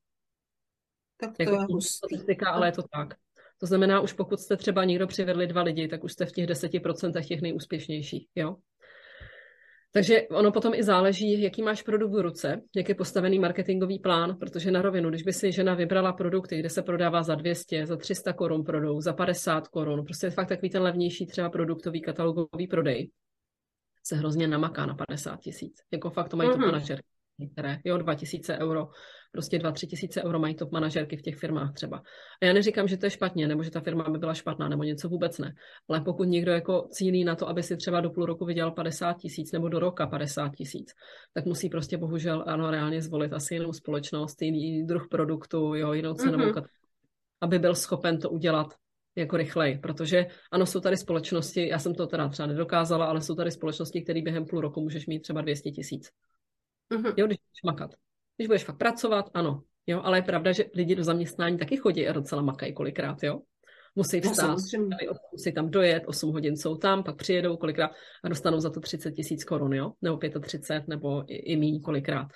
[1.16, 2.36] Tak to jako je hustý.
[2.46, 3.14] ale je to tak.
[3.58, 6.46] To znamená, už pokud jste třeba někdo přivedli dva lidi, tak už jste v těch
[6.46, 8.56] 10% těch nejúspěšnějších, jo?
[9.92, 14.36] Takže ono potom i záleží, jaký máš produkt v ruce, jak je postavený marketingový plán,
[14.40, 17.96] protože na rovinu, když by si žena vybrala produkty, kde se prodává za 200, za
[17.96, 22.66] 300 korun produkt, za 50 korun, prostě je fakt takový ten levnější třeba produktový katalogový
[22.66, 23.10] prodej,
[24.04, 25.76] se hrozně namaká na 50 tisíc.
[25.92, 26.60] Jako fakt to mají mm-hmm.
[26.60, 27.00] to manažer
[27.38, 28.88] některé, jo, 2000 euro,
[29.32, 32.02] prostě 2-3 tisíce euro mají top manažerky v těch firmách třeba.
[32.42, 34.82] A já neříkám, že to je špatně, nebo že ta firma by byla špatná, nebo
[34.82, 35.54] něco vůbec ne.
[35.88, 39.12] Ale pokud někdo jako cílí na to, aby si třeba do půl roku vydělal 50
[39.12, 40.92] tisíc nebo do roka 50 tisíc,
[41.34, 46.14] tak musí prostě bohužel ano reálně zvolit asi jinou společnost, jiný druh produktu, jo, jinou
[46.14, 46.66] cenovou mm-hmm.
[47.40, 48.74] aby byl schopen to udělat
[49.16, 53.34] jako rychleji, protože ano, jsou tady společnosti, já jsem to teda třeba nedokázala, ale jsou
[53.34, 56.10] tady společnosti, které během půl roku můžeš mít třeba 200 tisíc.
[56.92, 57.14] Mm-hmm.
[57.16, 57.90] Jo, když budeš makat.
[58.36, 59.62] Když budeš fakt pracovat, ano.
[59.86, 63.40] Jo, ale je pravda, že lidi do zaměstnání taky chodí a docela makají kolikrát, jo.
[63.94, 64.96] Musí no, vstát, no,
[65.32, 67.90] musí tam dojet, 8 hodin jsou tam, pak přijedou kolikrát
[68.24, 72.28] a dostanou za to 30 tisíc korun, jo, nebo 35, nebo i, i méně kolikrát.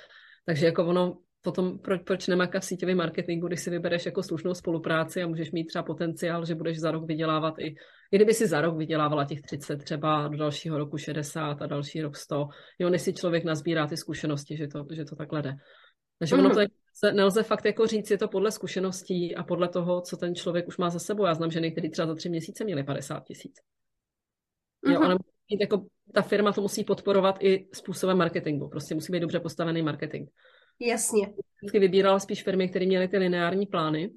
[0.46, 4.54] Takže jako ono, potom proč, proč nemakat v síťovém marketingu, když si vybereš jako slušnou
[4.54, 7.74] spolupráci a můžeš mít třeba potenciál, že budeš za rok vydělávat i,
[8.12, 12.02] i kdyby si za rok vydělávala těch 30 třeba do dalšího roku 60 a další
[12.02, 15.54] rok 100, jo, než si člověk nazbírá ty zkušenosti, že to, že to takhle jde.
[16.18, 16.54] Takže ono mhm.
[16.54, 16.68] to je,
[17.12, 20.78] nelze fakt jako říct, je to podle zkušeností a podle toho, co ten člověk už
[20.78, 21.26] má za sebou.
[21.26, 23.56] Já znám ženy, které třeba za tři měsíce měly 50 tisíc.
[24.86, 25.18] Jo, mhm.
[25.60, 28.68] jako, ta firma to musí podporovat i způsobem marketingu.
[28.68, 30.28] Prostě musí být dobře postavený marketing.
[30.86, 31.26] Jasně.
[31.62, 34.10] Vždycky vybírala spíš firmy, které měly ty lineární plány.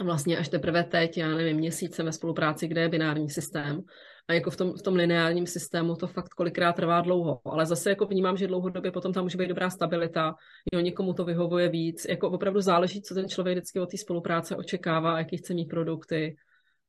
[0.00, 3.82] A vlastně až teprve teď, já nevím, měsíce ve spolupráci, kde je binární systém.
[4.28, 7.40] A jako v tom, v tom lineárním systému to fakt kolikrát trvá dlouho.
[7.44, 10.34] Ale zase jako vnímám, že dlouhodobě potom tam může být dobrá stabilita,
[10.72, 12.06] jo, někomu to vyhovuje víc.
[12.08, 16.36] Jako opravdu záleží, co ten člověk vždycky od té spolupráce očekává, jaký chce mít produkty.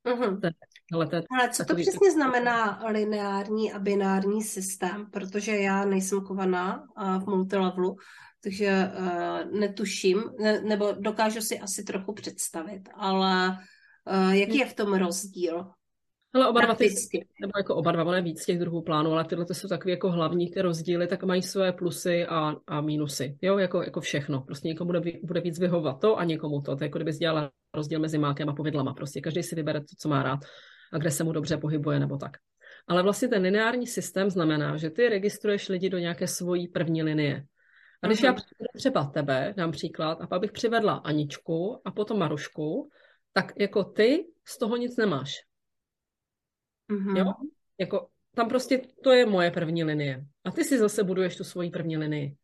[0.05, 0.41] Uh-huh.
[0.41, 0.51] Ten,
[0.93, 5.05] ale, ten, ale co to přesně znamená lineární a binární systém?
[5.11, 6.83] Protože já nejsem kovaná
[7.19, 7.95] v multilevelu,
[8.47, 13.57] takže uh, netuším, ne, nebo dokážu si asi trochu představit, ale
[14.07, 15.65] uh, jaký je v tom rozdíl?
[16.33, 16.89] Ale oba dva ty,
[17.41, 20.51] nebo jako oba dva, ne víc těch druhů plánů, ale tyhle jsou takové jako hlavní
[20.51, 23.37] ty rozdíly, tak mají své plusy a, a mínusy.
[23.41, 24.41] Jo, jako, jako všechno.
[24.41, 26.75] Prostě někomu bude, bude víc vyhovovat to a někomu to.
[26.75, 28.93] To je jako kdyby dělala rozdíl mezi mákem a povidlama.
[28.93, 30.39] Prostě každý si vybere to, co má rád
[30.93, 32.31] a kde se mu dobře pohybuje nebo tak.
[32.87, 37.43] Ale vlastně ten lineární systém znamená, že ty registruješ lidi do nějaké svojí první linie.
[38.01, 38.25] A když mm-hmm.
[38.25, 42.89] já přivedu třeba tebe, dám příklad, a pak bych přivedla Aničku a potom Marušku,
[43.33, 45.35] tak jako ty z toho nic nemáš.
[46.91, 47.17] Mm-hmm.
[47.17, 47.33] Jo?
[47.77, 50.25] Jako, tam prostě to je moje první linie.
[50.43, 52.35] A ty si zase buduješ tu svoji první linii.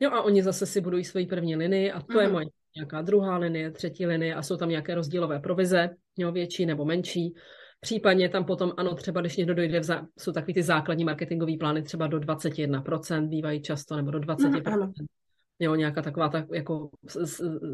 [0.00, 2.20] Jo, a oni zase si budují svoji první linii a to mm-hmm.
[2.20, 6.66] je moje nějaká druhá linie, třetí linie a jsou tam nějaké rozdílové provize, jo, větší
[6.66, 7.34] nebo menší.
[7.80, 10.06] Případně tam potom, ano, třeba když někdo dojde, v zá...
[10.18, 14.86] jsou takový ty základní marketingové plány třeba do 21%, bývají často, nebo do 20%.
[14.86, 15.06] Mm,
[15.58, 16.90] jo, nějaká taková tak jako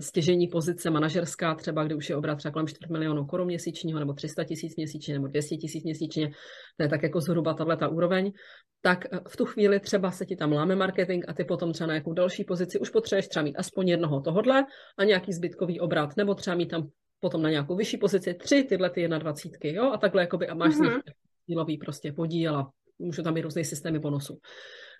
[0.00, 4.12] stěžení pozice manažerská, třeba kdy už je obrat třeba kolem 4 milionů korun měsíčního, nebo
[4.12, 6.30] 300 tisíc měsíčně, nebo 200 tisíc měsíčně,
[6.76, 8.32] to je tak jako zhruba tahle ta úroveň,
[8.80, 11.86] tak eh, v tu chvíli třeba se ti tam láme marketing a ty potom třeba
[11.86, 14.66] na nějakou další pozici už potřebuješ třeba mít aspoň jednoho tohodle
[14.98, 16.88] a nějaký zbytkový obrat, nebo třeba mít tam
[17.20, 20.74] potom na nějakou vyšší pozici tři tyhle ty 21, jo, a takhle jakoby, a máš
[20.74, 21.02] mm-hmm.
[21.46, 24.38] dílový prostě podíl a můžu tam být různé systémy bonusů.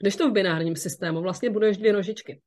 [0.01, 2.41] Když to v binárním systému vlastně budeš dvě nožičky.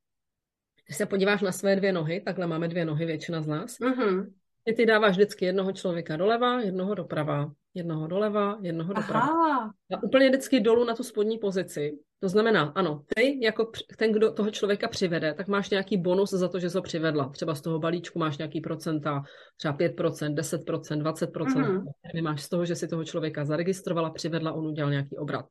[0.86, 4.34] Když se podíváš na své dvě nohy, takhle máme dvě nohy, většina z nás, mm-hmm.
[4.74, 9.26] Ty dáváš vždycky jednoho člověka doleva, jednoho doprava, jednoho doleva, jednoho doprava.
[9.26, 9.74] Aha.
[9.94, 12.00] A úplně vždycky dolů na tu spodní pozici.
[12.20, 16.48] To znamená, ano, ty jako ten, kdo toho člověka přivede, tak máš nějaký bonus za
[16.48, 17.30] to, že jsi ho přivedla.
[17.30, 19.24] Třeba z toho balíčku máš nějaký procenta,
[19.58, 21.32] třeba 5%, 10%, 20%.
[21.32, 21.84] Mm-hmm.
[22.12, 25.46] Ty máš z toho, že si toho člověka zaregistrovala, přivedla, on udělal nějaký obrat.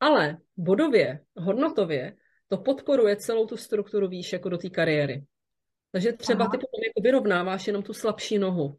[0.00, 2.14] Ale bodově, hodnotově,
[2.48, 5.24] to podporuje celou tu strukturu výš jako do té kariéry.
[5.92, 6.50] Takže třeba Aha.
[6.50, 8.76] ty potom jako vyrovnáváš jenom tu slabší nohu.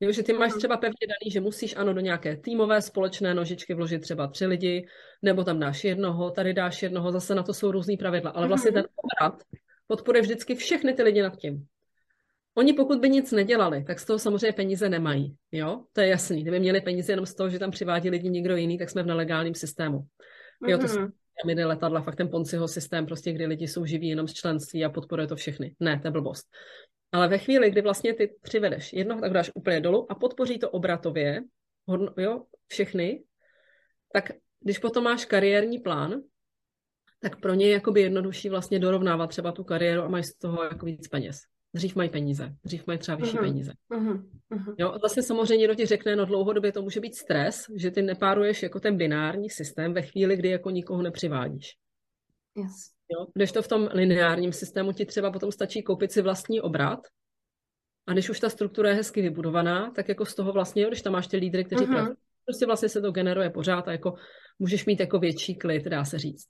[0.00, 3.74] Jo, že ty máš třeba pevně daný, že musíš ano do nějaké týmové společné nožičky
[3.74, 4.86] vložit třeba tři lidi,
[5.22, 8.30] nebo tam dáš jednoho, tady dáš jednoho, zase na to jsou různý pravidla.
[8.30, 8.82] Ale vlastně mhm.
[8.82, 9.42] ten obrat
[9.86, 11.66] podporuje vždycky všechny ty lidi nad tím.
[12.54, 15.36] Oni pokud by nic nedělali, tak z toho samozřejmě peníze nemají.
[15.52, 16.42] Jo, to je jasný.
[16.42, 19.06] Kdyby měli peníze jenom z toho, že tam přivádí lidi někdo jiný, tak jsme v
[19.06, 20.00] nelegálním systému.
[20.66, 21.10] Jo, to mm-hmm.
[21.42, 24.88] Pyramidy, letadla, fakt ten Ponciho systém, prostě, kdy lidi jsou živí jenom z členství a
[24.88, 25.76] podporuje to všechny.
[25.80, 26.46] Ne, to je blbost.
[27.12, 30.70] Ale ve chvíli, kdy vlastně ty přivedeš jednoho, tak dáš úplně dolů a podpoří to
[30.70, 31.40] obratově,
[31.86, 33.22] hodno, jo, všechny,
[34.12, 36.22] tak když potom máš kariérní plán,
[37.20, 40.64] tak pro ně je jakoby jednodušší vlastně dorovnávat třeba tu kariéru a mají z toho
[40.64, 41.40] jako víc peněz.
[41.74, 43.40] Dřív mají peníze, dřív mají třeba vyšší uh-huh.
[43.40, 43.72] peníze.
[43.90, 44.74] Uh-huh.
[44.78, 48.62] Jo, zase samozřejmě někdo ti řekne, no dlouhodobě to může být stres, že ty nepáruješ
[48.62, 51.76] jako ten binární systém ve chvíli, kdy jako nikoho nepřivádíš.
[52.56, 52.72] Yes.
[53.12, 57.00] Jo, když to v tom lineárním systému ti třeba potom stačí koupit si vlastní obrat,
[58.06, 61.12] a když už ta struktura je hezky vybudovaná, tak jako z toho vlastně, když tam
[61.12, 61.94] máš ty lídry, kteří uh-huh.
[61.94, 64.14] pracují, prostě vlastně se to generuje pořád a jako
[64.58, 66.46] můžeš mít jako větší klid, dá se říct.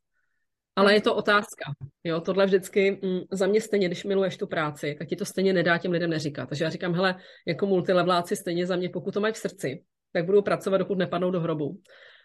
[0.78, 1.64] Ale je to otázka.
[2.04, 5.52] Jo, tohle vždycky mm, za mě stejně, když miluješ tu práci, tak ti to stejně
[5.52, 6.48] nedá těm lidem neříkat.
[6.48, 7.14] Takže já říkám, hele,
[7.46, 11.30] jako multilevláci stejně za mě, pokud to mají v srdci, tak budou pracovat, dokud nepadnou
[11.30, 11.80] do hrobu.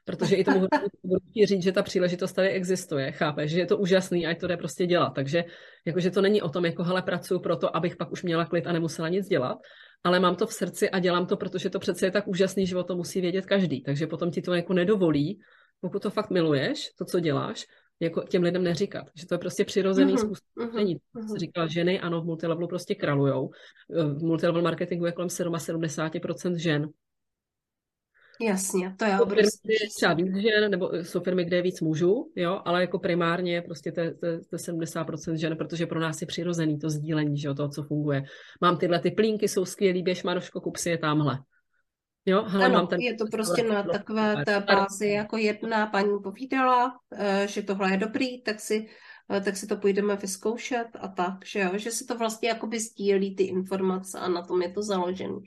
[0.06, 0.60] Protože i tomu
[1.04, 4.58] budu říct, že ta příležitost tady existuje, chápeš, že je to úžasný, ať to jde
[4.58, 5.10] prostě dělat.
[5.10, 5.44] Takže
[5.86, 8.72] jakože to není o tom, jako hele, pracuji proto, abych pak už měla klid a
[8.72, 9.58] nemusela nic dělat,
[10.04, 12.78] ale mám to v srdci a dělám to, protože to přece je tak úžasný, že
[12.78, 13.82] o to musí vědět každý.
[13.82, 15.40] Takže potom ti to jako nedovolí,
[15.82, 17.66] pokud to fakt miluješ, to, co děláš,
[18.04, 19.10] jako těm lidem neříkat.
[19.16, 20.26] Že to je prostě přirozený mm-hmm.
[20.26, 20.46] způsob.
[20.58, 20.98] Uh-huh, Není.
[21.16, 21.38] Uh-huh.
[21.38, 23.52] Říkala, ženy, ano, v multilevelu prostě kralujou.
[23.90, 26.90] V multilevel marketingu je kolem 77% žen.
[28.42, 29.74] Jasně, to je prostě...
[29.98, 33.92] třeba víc žen, nebo jsou firmy, kde je víc mužů, jo, ale jako primárně prostě
[33.92, 37.70] to, to, to 70% žen, protože pro nás je přirozený to sdílení, že jo, toho,
[37.70, 38.24] co funguje.
[38.62, 41.38] Mám tyhle ty plínky, jsou skvělý, běž Maroško, kup si je tamhle.
[42.26, 43.00] Jo, hele, ano, mám ten...
[43.00, 47.98] je to prostě na takové té bázi, jako jedna paní povídala, eh, že tohle je
[47.98, 48.88] dobrý, tak si,
[49.32, 52.80] eh, tak si to půjdeme vyzkoušet a tak, že jo, že si to vlastně jakoby
[52.80, 55.44] sdílí ty informace a na tom je to založený.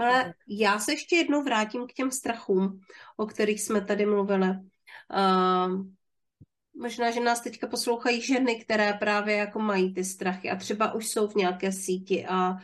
[0.00, 2.80] Ale já se ještě jednou vrátím k těm strachům,
[3.16, 4.48] o kterých jsme tady mluvili.
[4.48, 5.84] Uh,
[6.74, 11.08] možná, že nás teďka poslouchají ženy, které právě jako mají ty strachy a třeba už
[11.08, 12.56] jsou v nějaké síti a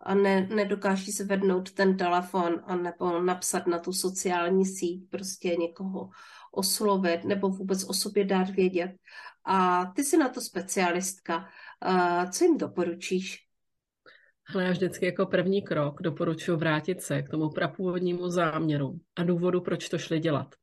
[0.00, 5.56] a ne, nedokáží se vednout ten telefon a nebo napsat na tu sociální síť, prostě
[5.56, 6.10] někoho
[6.52, 8.92] oslovit nebo vůbec o sobě dát vědět.
[9.44, 11.48] A ty jsi na to specialistka.
[12.30, 13.38] Co jim doporučíš?
[14.54, 19.60] Ale já vždycky jako první krok doporučuji vrátit se k tomu prapůvodnímu záměru a důvodu,
[19.60, 20.54] proč to šli dělat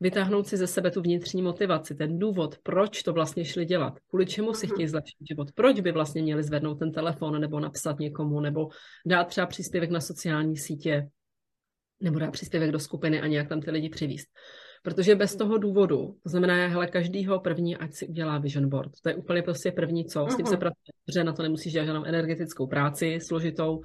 [0.00, 4.26] vytáhnout si ze sebe tu vnitřní motivaci, ten důvod, proč to vlastně šli dělat, kvůli
[4.26, 4.74] čemu si mhm.
[4.74, 8.68] chtějí zlepšit život, proč by vlastně měli zvednout ten telefon nebo napsat někomu, nebo
[9.06, 11.08] dát třeba příspěvek na sociální sítě,
[12.00, 14.28] nebo dát příspěvek do skupiny a nějak tam ty lidi přivíst.
[14.82, 18.90] Protože bez toho důvodu, to znamená, hele, každýho první, ať si udělá vision board.
[19.02, 20.60] To je úplně prostě první co, s tím se mhm.
[20.60, 23.80] pracuje, že na to nemusíš dělat žádnou energetickou práci složitou,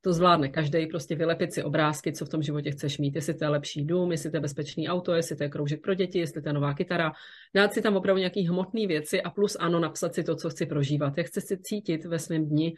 [0.00, 3.44] to zvládne každý, prostě vylepit si obrázky, co v tom životě chceš mít, jestli to
[3.44, 6.42] je lepší dům, jestli to je bezpečný auto, jestli to je kroužek pro děti, jestli
[6.42, 7.12] to je nová kytara,
[7.54, 10.66] dát si tam opravdu nějaký hmotné věci a plus ano, napsat si to, co chci
[10.66, 12.74] prožívat, jak chci si cítit ve svém dni,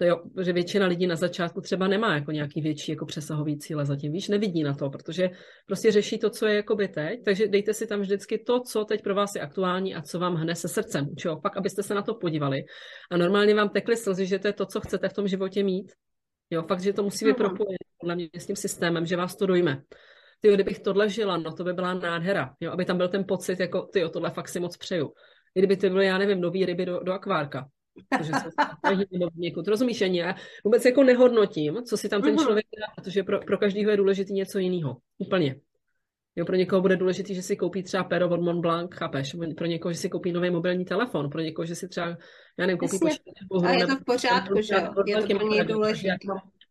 [0.00, 0.12] to je,
[0.44, 4.28] že většina lidí na začátku třeba nemá jako nějaký větší jako přesahový cíle zatím, víš,
[4.28, 5.30] nevidí na to, protože
[5.66, 8.84] prostě řeší to, co je jako by teď, takže dejte si tam vždycky to, co
[8.84, 11.36] teď pro vás je aktuální a co vám hne se srdcem, čo?
[11.36, 12.64] pak abyste se na to podívali.
[13.10, 15.92] A normálně vám tekly slzy, že to je to, co chcete v tom životě mít
[16.50, 19.46] Jo, fakt, že to musí být propojené podle mě s tím systémem, že vás to
[19.46, 19.82] dojme.
[20.40, 23.60] Ty, kdybych tohle žila, no to by byla nádhera, jo, aby tam byl ten pocit,
[23.60, 25.12] jako ty, tohle fakt si moc přeju.
[25.54, 27.68] Kdyby ty byly, já nevím, nový ryby do, do akvárka.
[28.08, 28.32] protože
[29.34, 30.34] někud, rozumíš, ani já
[30.64, 34.32] vůbec jako nehodnotím, co si tam ten člověk dá, protože pro, pro každého je důležitý
[34.32, 34.96] něco jiného.
[35.18, 35.56] Úplně.
[36.40, 39.36] Jo, pro někoho bude důležité, že si koupí třeba pero od Mont Blanc, chápeš?
[39.56, 42.06] Pro někoho, že si koupí nový mobilní telefon, pro někoho, že si třeba,
[42.58, 43.66] já nevím, koupí počítač.
[43.66, 44.94] A je to v pořádku, že jo?
[45.06, 46.16] Je to pro něj důležité.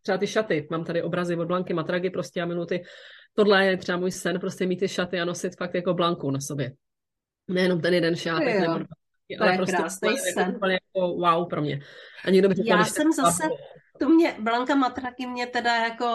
[0.02, 2.84] Třeba ty šaty, mám tady obrazy od Blanky Matragy, prostě a minuty.
[3.34, 6.40] Tohle je třeba můj sen, prostě mít ty šaty a nosit fakt jako Blanku na
[6.40, 6.72] sobě.
[7.48, 8.86] Nejenom ten jeden šátek, nebo to
[9.44, 10.48] ale je prostě krásný sen.
[10.54, 11.80] Jako, jako wow pro mě.
[12.26, 13.44] A někdo by řekl, Já jsem zase,
[14.00, 16.06] to mě, Blanka Matraky mě teda jako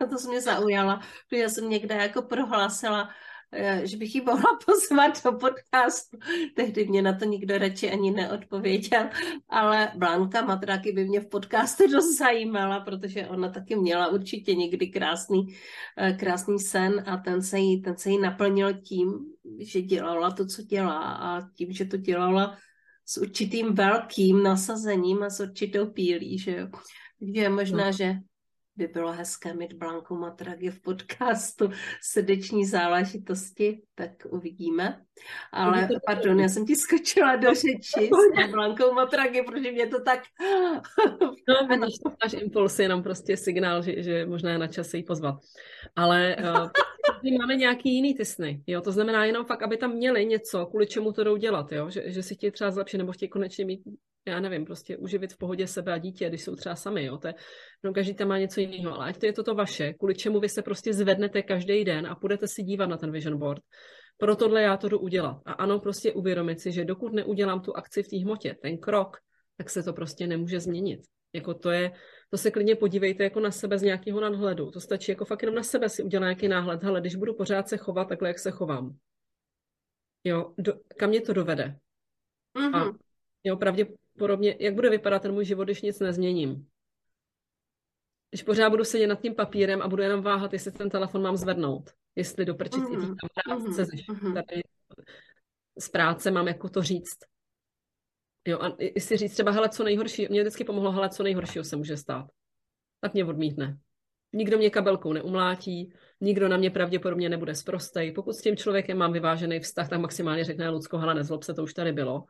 [0.10, 3.08] to se mě zaujala, protože jsem někde jako prohlásila,
[3.52, 6.18] eh, že bych ji mohla pozvat do podcastu.
[6.56, 9.08] Tehdy mě na to nikdo radši ani neodpověděl,
[9.48, 14.86] ale Blanka Matraky by mě v podcastu dost zajímala, protože ona taky měla určitě někdy
[14.86, 15.46] krásný,
[15.98, 19.14] eh, krásný sen a ten se, jí, ten se jí naplnil tím,
[19.60, 22.58] že dělala to, co dělá a tím, že to dělala
[23.06, 26.68] s určitým velkým nasazením a s určitou pílí, že jo.
[27.20, 27.92] Takže možná, no.
[27.92, 28.14] že
[28.76, 31.70] by bylo hezké mít Blanku Matragi v podcastu
[32.02, 35.04] srdeční záležitosti, tak uvidíme.
[35.52, 38.10] Ale pardon, já jsem ti skočila do řeči
[38.46, 40.20] s Blankou Matragi, protože mě to tak...
[41.48, 45.34] no, vidíš, máš impuls, jenom prostě signál, že, že možná je na čase jí pozvat.
[45.96, 46.68] Ale uh,
[47.38, 50.86] máme nějaký jiný ty sny, jo, to znamená jenom fakt, aby tam měli něco, kvůli
[50.86, 53.80] čemu to jdou dělat, jo, že, že si chtějí třeba zlepšit, nebo chtějí konečně mít
[54.26, 57.26] já nevím, prostě uživit v pohodě sebe a dítě, když jsou třeba sami, jo, to
[57.26, 57.34] je,
[57.84, 60.48] no každý tam má něco jiného, ale ať to je toto vaše, kvůli čemu vy
[60.48, 63.62] se prostě zvednete každý den a půjdete si dívat na ten vision board,
[64.16, 65.42] pro tohle já to jdu udělat.
[65.46, 69.16] A ano, prostě uvědomit si, že dokud neudělám tu akci v té hmotě, ten krok,
[69.56, 71.00] tak se to prostě nemůže změnit.
[71.32, 71.92] Jako to je,
[72.30, 74.70] to se klidně podívejte jako na sebe z nějakého nadhledu.
[74.70, 76.82] To stačí jako fakt jenom na sebe si udělat nějaký náhled.
[76.82, 78.96] Hele, když budu pořád se chovat takhle, jak se chovám,
[80.24, 81.76] jo, do, kam mě to dovede?
[82.58, 82.76] Mm-hmm.
[82.76, 82.92] A
[83.44, 83.86] jo, pravdě,
[84.18, 86.66] podobně, jak bude vypadat ten můj život, když nic nezměním.
[88.30, 91.36] Když pořád budu sedět nad tím papírem a budu jenom váhat, jestli ten telefon mám
[91.36, 93.16] zvednout, jestli do prčici mm-hmm.
[93.46, 94.34] kamarádce mm-hmm.
[94.34, 94.62] tady
[95.78, 97.18] z práce mám jako to říct.
[98.46, 101.76] Jo, a jestli říct třeba, hele, co nejhorší, mě vždycky pomohlo, hele, co nejhoršího se
[101.76, 102.26] může stát.
[103.00, 103.78] Tak mě odmítne.
[104.32, 108.12] Nikdo mě kabelkou neumlátí, nikdo na mě pravděpodobně nebude sprostej.
[108.12, 111.62] Pokud s tím člověkem mám vyvážený vztah, tak maximálně řekne Lucko, hele, nezlob se, to
[111.62, 112.24] už tady bylo.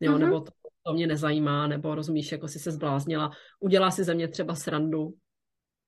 [0.00, 0.18] Jo, mm-hmm.
[0.18, 0.52] nebo to
[0.86, 5.08] to mě nezajímá, nebo rozumíš, jako si se zbláznila, udělá si ze mě třeba srandu,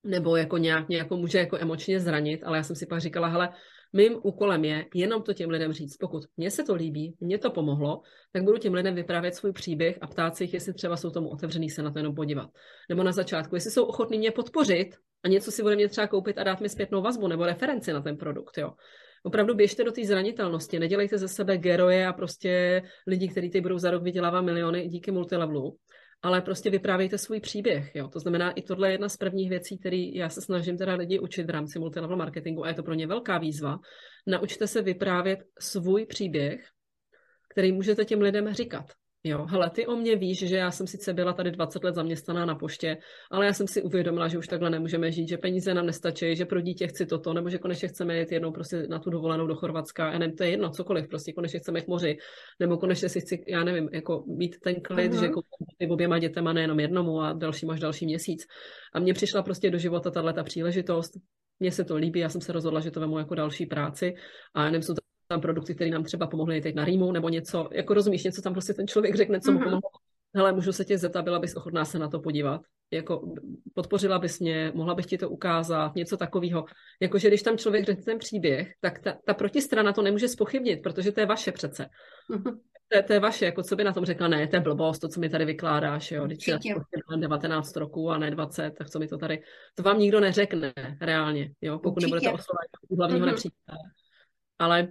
[0.05, 3.29] nebo jako nějak mě jako může jako emočně zranit, ale já jsem si pak říkala,
[3.29, 3.49] hele,
[3.93, 5.97] mým úkolem je jenom to těm lidem říct.
[5.97, 8.01] Pokud mně se to líbí, mně to pomohlo,
[8.33, 11.29] tak budu těm lidem vyprávět svůj příběh a ptát se jich, jestli třeba jsou tomu
[11.29, 12.51] otevřený se na to jenom podívat.
[12.89, 16.39] Nebo na začátku, jestli jsou ochotní mě podpořit a něco si bude mě třeba koupit
[16.39, 18.59] a dát mi zpětnou vazbu nebo referenci na ten produkt.
[18.59, 18.71] Jo
[19.23, 23.79] opravdu běžte do té zranitelnosti, nedělejte ze sebe geroje a prostě lidi, kteří teď budou
[23.79, 25.77] za rok vydělávat miliony díky multilevelu,
[26.23, 27.95] ale prostě vyprávějte svůj příběh.
[27.95, 28.09] Jo?
[28.09, 31.19] To znamená, i tohle je jedna z prvních věcí, které já se snažím teda lidi
[31.19, 33.79] učit v rámci multilevel marketingu a je to pro ně velká výzva.
[34.27, 36.67] Naučte se vyprávět svůj příběh,
[37.51, 38.85] který můžete těm lidem říkat.
[39.25, 42.45] Jo, hele, ty o mě víš, že já jsem sice byla tady 20 let zaměstnaná
[42.47, 42.97] na poště,
[43.31, 46.45] ale já jsem si uvědomila, že už takhle nemůžeme žít, že peníze nám nestačí, že
[46.45, 49.55] pro dítě chci toto, nebo že konečně chceme jít jednou prostě na tu dovolenou do
[49.55, 52.19] Chorvatska, já nevím, to je jedno, cokoliv, prostě konečně chceme k moři,
[52.61, 55.21] nebo konečně si chci, já nevím, jako mít ten klid, uh-huh.
[55.21, 58.47] že koupím oběma dětema, nejenom jednomu a další až další měsíc.
[58.95, 61.13] A mně přišla prostě do života tahle ta příležitost,
[61.61, 64.15] mně se to líbí, já jsem se rozhodla, že to vemu jako další práci
[64.55, 67.69] a nevím, jsou to tam produkty, které nám třeba pomohly teď na rýmu nebo něco,
[67.73, 69.65] jako rozumíš, něco tam prostě ten člověk řekne, co mu mm-hmm.
[69.65, 69.91] pomohlo.
[70.35, 72.61] Hele, můžu se tě zeptat, byla bys ochotná se na to podívat?
[72.91, 73.35] Jako
[73.75, 76.65] podpořila bys mě, mohla bych ti to ukázat, něco takového.
[77.01, 81.13] Jakože když tam člověk řekne ten příběh, tak ta, ta protistrana to nemůže spochybnit, protože
[81.13, 81.87] to je vaše přece.
[82.31, 82.59] Mm-hmm.
[82.93, 85.09] To, to je vaše, jako co by na tom řekla, ne, to je blbost, to,
[85.09, 86.59] co mi tady vykládáš, jo, když je
[87.17, 89.43] 19 roků a ne 20, tak co mi to tady,
[89.75, 92.07] to vám nikdo neřekne reálně, jo, pokud Určitě.
[92.07, 92.67] nebudete oslovovat
[92.99, 93.31] hlavního mm-hmm.
[93.31, 93.79] nepřítele.
[94.59, 94.89] Ale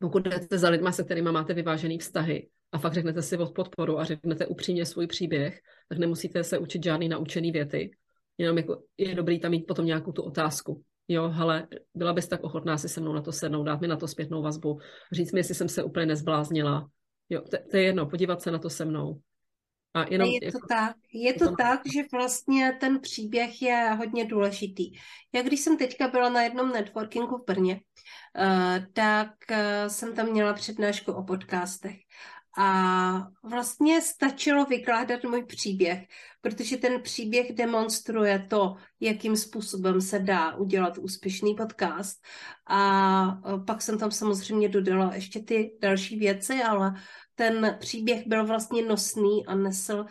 [0.00, 3.98] pokud jdete za lidma, se kterými máte vyvážený vztahy a fakt řeknete si od podporu
[3.98, 7.90] a řeknete upřímně svůj příběh, tak nemusíte se učit žádný naučený věty.
[8.38, 10.82] Jenom jako je dobrý tam mít potom nějakou tu otázku.
[11.08, 13.96] Jo, hele, byla bys tak ochotná si se mnou na to sednout, dát mi na
[13.96, 14.78] to zpětnou vazbu,
[15.12, 16.88] říct mi, jestli jsem se úplně nezbláznila.
[17.28, 19.20] Jo, to, to je jedno, podívat se na to se mnou.
[19.94, 24.24] A jenom, je to jako, tak, je to tak, že vlastně ten příběh je hodně
[24.24, 24.92] důležitý.
[25.32, 29.56] Já když jsem teďka byla na jednom networkingu v Brně, uh, tak uh,
[29.88, 31.96] jsem tam měla přednášku o podcastech.
[32.58, 36.06] A vlastně stačilo vykládat můj příběh,
[36.40, 42.16] protože ten příběh demonstruje to, jakým způsobem se dá udělat úspěšný podcast.
[42.66, 46.94] A eh, pak jsem tam samozřejmě dodala ještě ty další věci, ale
[47.40, 50.06] ten příběh byl vlastně nosný a nesl,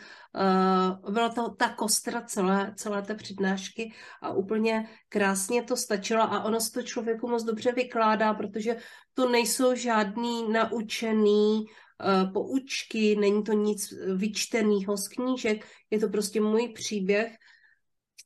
[1.03, 6.43] uh, byla to ta kostra celé, celé té přednášky a úplně krásně to stačilo a
[6.43, 8.77] ono se to člověku moc dobře vykládá, protože
[9.13, 16.41] to nejsou žádný naučený uh, poučky, není to nic vyčteného z knížek, je to prostě
[16.41, 17.35] můj příběh,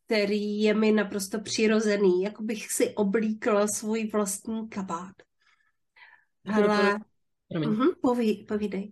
[0.05, 5.15] který je mi naprosto přirozený, jako bych si oblíkla svůj vlastní kabát.
[7.55, 8.91] Ale Uh-huh, poví, povídej.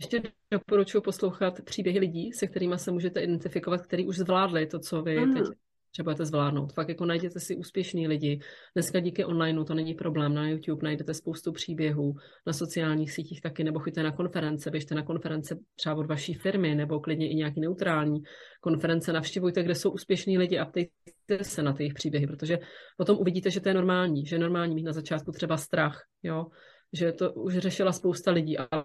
[0.00, 5.02] Ještě doporučuji poslouchat příběhy lidí, se kterými se můžete identifikovat, který už zvládli to, co
[5.02, 5.34] vy uh-huh.
[5.34, 5.46] teď
[5.90, 6.72] potřebujete zvládnout.
[6.72, 8.40] Fakt jako najděte si úspěšný lidi.
[8.74, 10.34] Dneska díky onlineu to není problém.
[10.34, 12.14] Na YouTube najdete spoustu příběhů,
[12.46, 16.74] na sociálních sítích taky, nebo choďte na konference, běžte na konference třeba od vaší firmy,
[16.74, 18.22] nebo klidně i nějaký neutrální
[18.60, 22.58] konference, navštěvujte, kde jsou úspěšní lidi a ptejte se na ty jejich příběhy, protože
[22.96, 26.46] potom uvidíte, že to je normální, že je normální mít na začátku třeba strach, jo,
[26.92, 28.84] že to už řešila spousta lidí, ale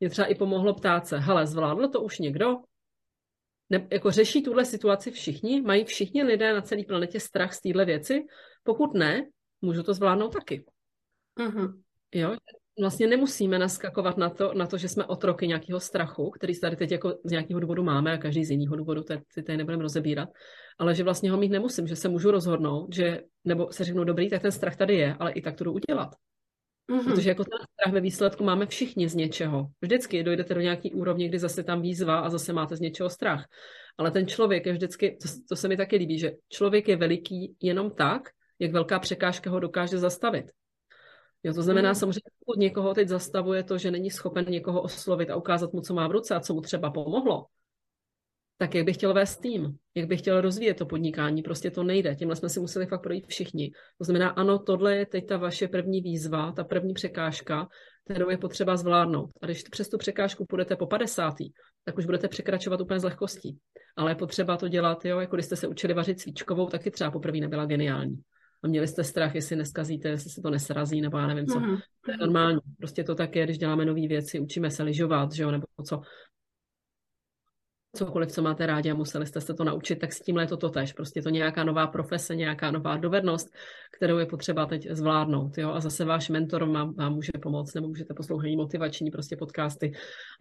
[0.00, 2.56] mě třeba i pomohlo ptát se, hele, zvládlo to už někdo?
[3.72, 5.60] ne, jako řeší tuhle situaci všichni?
[5.60, 8.26] Mají všichni lidé na celé planetě strach z téhle věci?
[8.62, 9.26] Pokud ne,
[9.62, 10.64] můžu to zvládnout taky.
[11.40, 11.80] Mm-hmm.
[12.14, 12.36] Jo,
[12.80, 16.92] vlastně nemusíme naskakovat na to, na to, že jsme otroky nějakého strachu, který tady teď
[16.92, 20.28] jako z nějakého důvodu máme a každý z jiného důvodu, to si tady nebudeme rozebírat,
[20.78, 24.30] ale že vlastně ho mít nemusím, že se můžu rozhodnout, že, nebo se řeknu, dobrý,
[24.30, 26.08] tak ten strach tady je, ale i tak to jdu udělat.
[26.92, 27.04] Mm-hmm.
[27.04, 29.66] Protože jako ten strach ve výsledku máme všichni z něčeho.
[29.80, 33.46] Vždycky dojdete do nějaký úrovně, kdy zase tam výzva a zase máte z něčeho strach.
[33.98, 37.56] Ale ten člověk je vždycky, to, to se mi taky líbí, že člověk je veliký
[37.60, 38.28] jenom tak,
[38.58, 40.50] jak velká překážka ho dokáže zastavit.
[41.42, 41.94] Jo, to znamená mm.
[41.94, 45.94] samozřejmě, pokud někoho teď zastavuje to, že není schopen někoho oslovit a ukázat mu, co
[45.94, 47.46] má v ruce a co mu třeba pomohlo,
[48.62, 52.14] tak jak bych chtěl vést tým, jak bych chtěl rozvíjet to podnikání, prostě to nejde.
[52.14, 53.70] Tímhle jsme si museli fakt projít všichni.
[53.98, 57.68] To znamená, ano, tohle je teď ta vaše první výzva, ta první překážka,
[58.04, 59.30] kterou je potřeba zvládnout.
[59.42, 61.34] A když přes tu překážku půjdete po 50.
[61.84, 63.58] tak už budete překračovat úplně z lehkostí.
[63.96, 67.10] Ale je potřeba to dělat, jo, jako když jste se učili vařit svíčkovou, taky třeba
[67.10, 68.22] poprvé nebyla geniální
[68.62, 71.58] a měli jste strach, jestli neskazíte, jestli se to nesrazí, nebo já nevím co.
[71.58, 71.80] Mm-hmm.
[72.04, 72.58] To je normální.
[72.78, 76.00] Prostě to tak je, když děláme nové věci, učíme se lyžovat, že jo, nebo co
[77.96, 80.56] cokoliv, co máte rádi a museli jste se to naučit, tak s tímhle je to
[80.56, 80.92] totež.
[80.92, 83.48] Prostě to nějaká nová profese, nějaká nová dovednost,
[83.96, 85.58] kterou je potřeba teď zvládnout.
[85.58, 85.70] Jo?
[85.70, 89.92] A zase váš mentor vám, vám může pomoct, nebo můžete poslouchat motivační prostě podcasty,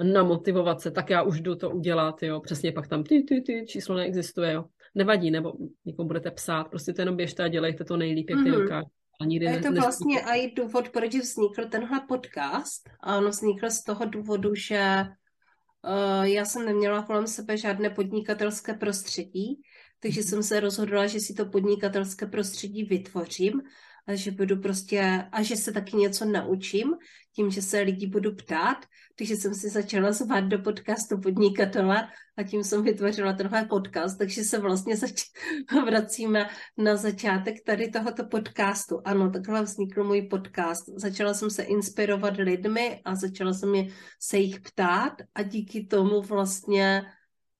[0.03, 2.39] namotivovat se, tak já už jdu to udělat, jo?
[2.39, 4.65] přesně pak tam ty, ty, ty, číslo neexistuje, jo?
[4.95, 5.53] nevadí, nebo
[5.85, 8.51] někomu budete psát, prostě to jenom běžte a dělejte to nejlíp, jak mm-hmm.
[8.51, 8.91] dokážete.
[9.21, 12.89] A nikdy je to vlastně i důvod, proč vznikl tenhle podcast.
[13.03, 15.05] A on vznikl z toho důvodu, že
[16.23, 19.61] já jsem neměla kolem sebe žádné podnikatelské prostředí,
[19.99, 20.29] takže mhm.
[20.29, 23.61] jsem se rozhodla, že si to podnikatelské prostředí vytvořím
[24.07, 26.93] a že budu prostě, a že se taky něco naučím
[27.35, 28.77] tím, že se lidi budu ptát,
[29.17, 34.43] takže jsem si začala zvát do podcastu podnikatele a tím jsem vytvořila tenhle podcast, takže
[34.43, 35.31] se vlastně zač-
[35.85, 39.01] vracíme na začátek tady tohoto podcastu.
[39.05, 40.89] Ano, takhle vznikl můj podcast.
[40.95, 43.87] Začala jsem se inspirovat lidmi a začala jsem je
[44.19, 47.03] se jich ptát a díky tomu vlastně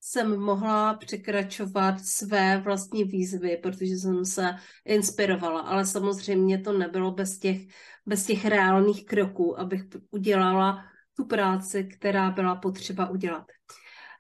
[0.02, 7.40] jsem mohla překračovat své vlastní výzvy, protože jsem se inspirovala, ale samozřejmě to nebylo bez
[7.40, 7.62] těch,
[8.06, 10.84] bez těch reálných kroků, abych udělala
[11.18, 13.46] tu práci, která byla potřeba udělat.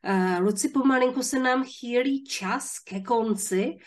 [0.09, 3.77] Uh, Luci, pomalinku se nám chýlí čas ke konci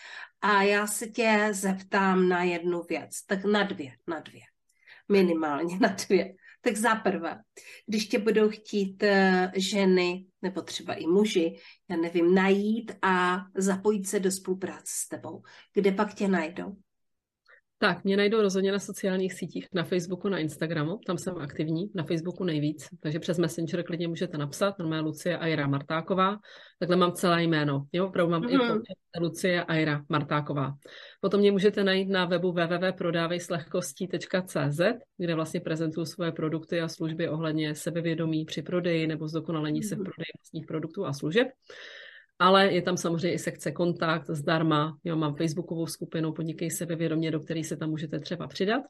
[0.40, 4.42] a já se tě zeptám na jednu věc, tak na dvě, na dvě,
[5.08, 6.34] minimálně na dvě.
[6.64, 7.40] Tak za prvé,
[7.86, 9.08] když tě budou chtít uh,
[9.54, 11.56] ženy nebo třeba i muži,
[11.90, 15.42] já nevím, najít a zapojit se do spolupráce s tebou,
[15.74, 16.76] kde pak tě najdou?
[17.84, 22.04] Tak, mě najdou rozhodně na sociálních sítích, na Facebooku, na Instagramu, tam jsem aktivní, na
[22.04, 26.38] Facebooku nejvíc, takže přes Messenger klidně můžete napsat, normálně Lucie Aira Martáková,
[26.78, 28.82] takhle mám celé jméno, jo, opravdu mám mm-hmm.
[29.16, 30.74] i Lucie Aira Martáková.
[31.20, 34.80] Potom mě můžete najít na webu www.prodávejslehkostí.cz,
[35.18, 39.88] kde vlastně prezentuju svoje produkty a služby ohledně sebevědomí při prodeji nebo zdokonalení mm-hmm.
[39.88, 40.04] se v mhm.
[40.04, 41.48] prodeji vlastních produktů a služeb.
[42.38, 44.98] Ale je tam samozřejmě i sekce kontakt zdarma.
[45.04, 48.82] Jo, mám facebookovou skupinu Podnikej sebevědomě, do které se tam můžete třeba přidat.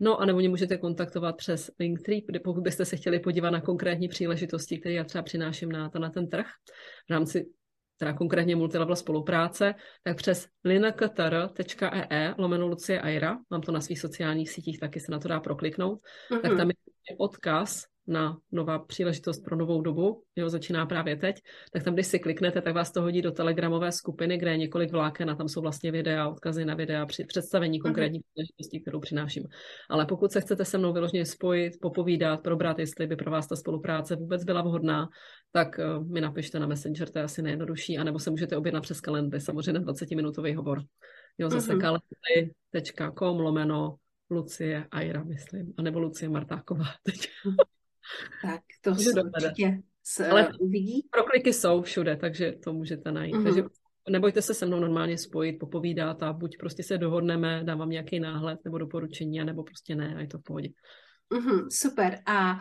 [0.00, 4.08] No a nebo mě můžete kontaktovat přes Linktree, pokud byste se chtěli podívat na konkrétní
[4.08, 6.46] příležitosti, které já třeba přináším na, na ten trh
[7.08, 7.46] v rámci
[8.02, 9.74] teda konkrétně multilevel spolupráce,
[10.04, 15.12] tak přes linkatr.ee e lomeno Lucie Aira, mám to na svých sociálních sítích, taky se
[15.12, 16.40] na to dá prokliknout, mm-hmm.
[16.40, 16.76] tak tam je
[17.18, 21.36] odkaz na nová příležitost pro novou dobu, jo, začíná právě teď,
[21.72, 24.92] tak tam, když si kliknete, tak vás to hodí do telegramové skupiny, kde je několik
[24.92, 27.82] vláken a tam jsou vlastně videa, odkazy na videa, při představení mhm.
[27.82, 29.44] konkrétní příležitosti, kterou přináším.
[29.90, 33.56] Ale pokud se chcete se mnou vyloženě spojit, popovídat, probrat, jestli by pro vás ta
[33.56, 35.08] spolupráce vůbec byla vhodná,
[35.52, 39.00] tak uh, mi napište na Messenger, to je asi nejjednodušší, anebo se můžete objednat přes
[39.00, 40.82] kalendy, samozřejmě 20-minutový hovor.
[41.38, 41.80] Jo, zase mm-hmm.
[41.80, 43.96] kalendy.com lomeno
[44.30, 47.28] Lucie Aira, myslím, anebo Lucie Martáková teď.
[48.42, 51.08] Tak to se určitě se Ale uvidí.
[51.10, 53.34] Prokliky jsou všude, takže to můžete najít.
[53.34, 53.44] Mm-hmm.
[53.44, 53.62] Takže
[54.10, 58.20] nebojte se se mnou normálně spojit, popovídat a buď prostě se dohodneme, dám vám nějaký
[58.20, 60.68] náhled nebo doporučení, nebo prostě ne a je to v pohodě.
[61.34, 62.18] Mm-hmm, super.
[62.26, 62.58] A,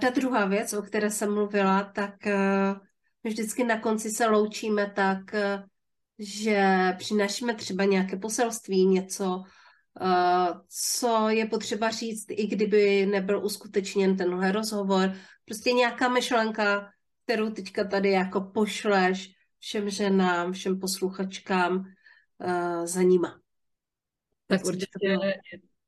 [0.00, 2.78] ta druhá věc, o které jsem mluvila, tak uh,
[3.24, 5.64] vždycky na konci se loučíme tak, uh,
[6.18, 9.57] že přinášíme třeba nějaké poselství, něco, Eh,
[10.68, 15.12] co je potřeba říct, i kdyby nebyl uskutečněn tenhle rozhovor.
[15.44, 16.90] Prostě nějaká myšlenka,
[17.24, 23.40] kterou teďka tady jako pošleš všem ženám, všem posluchačkám uh, za nima.
[24.46, 25.34] Tak určitě je,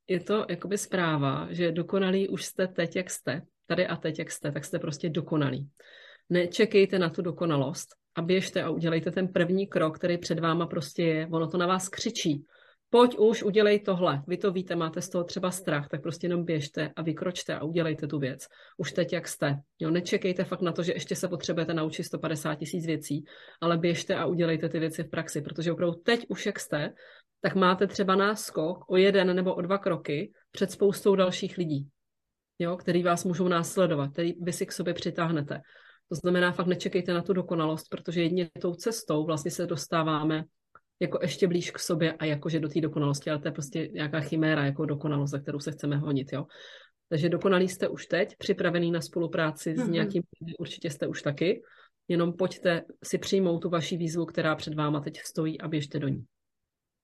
[0.09, 4.31] je to jakoby zpráva, že dokonalí už jste teď, jak jste, tady a teď, jak
[4.31, 5.69] jste, tak jste prostě dokonalí.
[6.29, 11.03] Nečekejte na tu dokonalost, a běžte a udělejte ten první krok, který před váma prostě
[11.03, 11.29] je.
[11.33, 12.45] Ono to na vás křičí.
[12.93, 14.23] Pojď už, udělej tohle.
[14.27, 17.65] Vy to víte, máte z toho třeba strach, tak prostě jenom běžte a vykročte a
[17.65, 18.47] udělejte tu věc.
[18.79, 19.57] Už teď, jak jste.
[19.79, 23.25] Jo, nečekejte fakt na to, že ještě se potřebujete naučit 150 tisíc věcí,
[23.61, 26.93] ale běžte a udělejte ty věci v praxi, protože opravdu teď už, jak jste,
[27.41, 31.89] tak máte třeba náskok o jeden nebo o dva kroky před spoustou dalších lidí,
[32.59, 35.61] jo, který vás můžou následovat, který vy si k sobě přitáhnete.
[36.09, 40.45] To znamená, fakt nečekejte na tu dokonalost, protože jedině tou cestou vlastně se dostáváme
[41.01, 44.21] jako ještě blíž k sobě a jakože do té dokonalosti, ale to je prostě nějaká
[44.21, 46.47] chiméra jako dokonalost, za kterou se chceme honit, jo.
[47.09, 49.81] Takže dokonalí jste už teď, připravený na spolupráci mm-hmm.
[49.81, 49.93] s mhm.
[49.93, 50.23] nějakým,
[50.59, 51.63] určitě jste už taky,
[52.09, 56.09] jenom pojďte si přijmout tu vaši výzvu, která před váma teď stojí a běžte do
[56.09, 56.25] ní.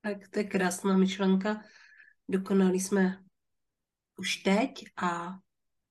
[0.03, 1.63] Tak to je krásná myšlenka.
[2.29, 3.19] Dokonali jsme
[4.19, 5.39] už teď a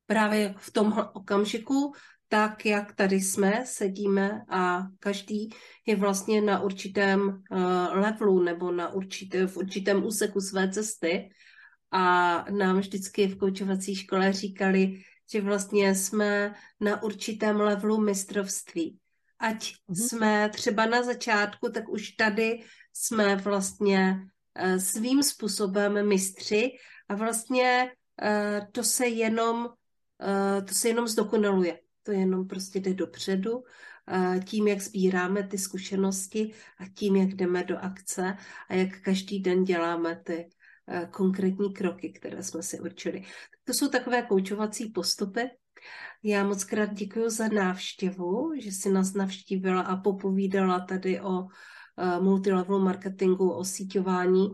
[0.06, 1.93] právě v tomhle okamžiku
[2.28, 5.50] tak, jak tady jsme, sedíme a každý
[5.86, 7.60] je vlastně na určitém uh,
[7.92, 11.30] levelu nebo na určité, v určitém úseku své cesty
[11.92, 15.02] a nám vždycky v koučovací škole říkali,
[15.32, 19.00] že vlastně jsme na určitém levelu mistrovství.
[19.40, 20.08] Ať mm-hmm.
[20.08, 22.60] jsme třeba na začátku, tak už tady
[22.94, 24.20] jsme vlastně
[24.64, 26.72] uh, svým způsobem mistři
[27.10, 29.70] a vlastně uh, to se jenom
[30.66, 33.64] to se jenom zdokonaluje to jenom prostě jde dopředu
[34.43, 38.38] tím, jak sbíráme ty zkušenosti a tím, jak jdeme do akce
[38.70, 40.49] a jak každý den děláme ty
[40.88, 43.24] eh, konkrétní kroky, které jsme si určili.
[43.64, 45.49] To jsou takové koučovací postupy.
[46.24, 51.47] Já moc krát děkuji za návštěvu, že si nás navštívila a popovídala tady o
[51.97, 54.49] eh, multilevel marketingu, o síťování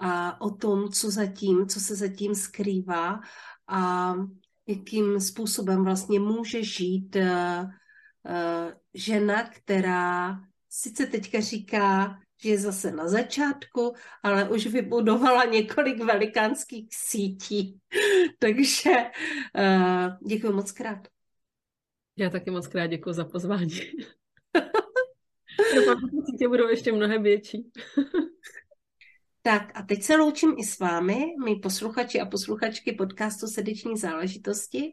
[0.00, 3.20] a o tom, co zatím, co se zatím skrývá
[3.68, 4.14] a
[4.66, 12.90] jakým způsobem vlastně může žít uh, uh, žena, která sice teďka říká, že je zase
[12.92, 17.80] na začátku, ale už vybudovala několik velikánských sítí.
[18.38, 18.90] Takže
[19.58, 21.08] uh, děkuji moc krát.
[22.16, 23.80] Já taky moc krát děkuji za pozvání.
[25.74, 25.96] Doufám,
[26.40, 27.70] že budou ještě mnohem větší.
[29.42, 34.92] Tak a teď se loučím i s vámi, my posluchači a posluchačky podcastu Srdeční záležitosti.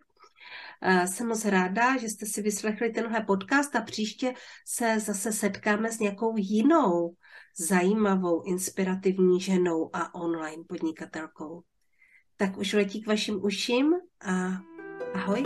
[0.82, 4.34] Eh, jsem moc ráda, že jste si vyslechli tenhle podcast a příště
[4.66, 7.16] se zase setkáme s nějakou jinou
[7.58, 11.64] zajímavou, inspirativní ženou a online podnikatelkou.
[12.38, 13.93] Tak už letí k vašim uším
[14.26, 14.52] a
[15.14, 15.43] ahoj.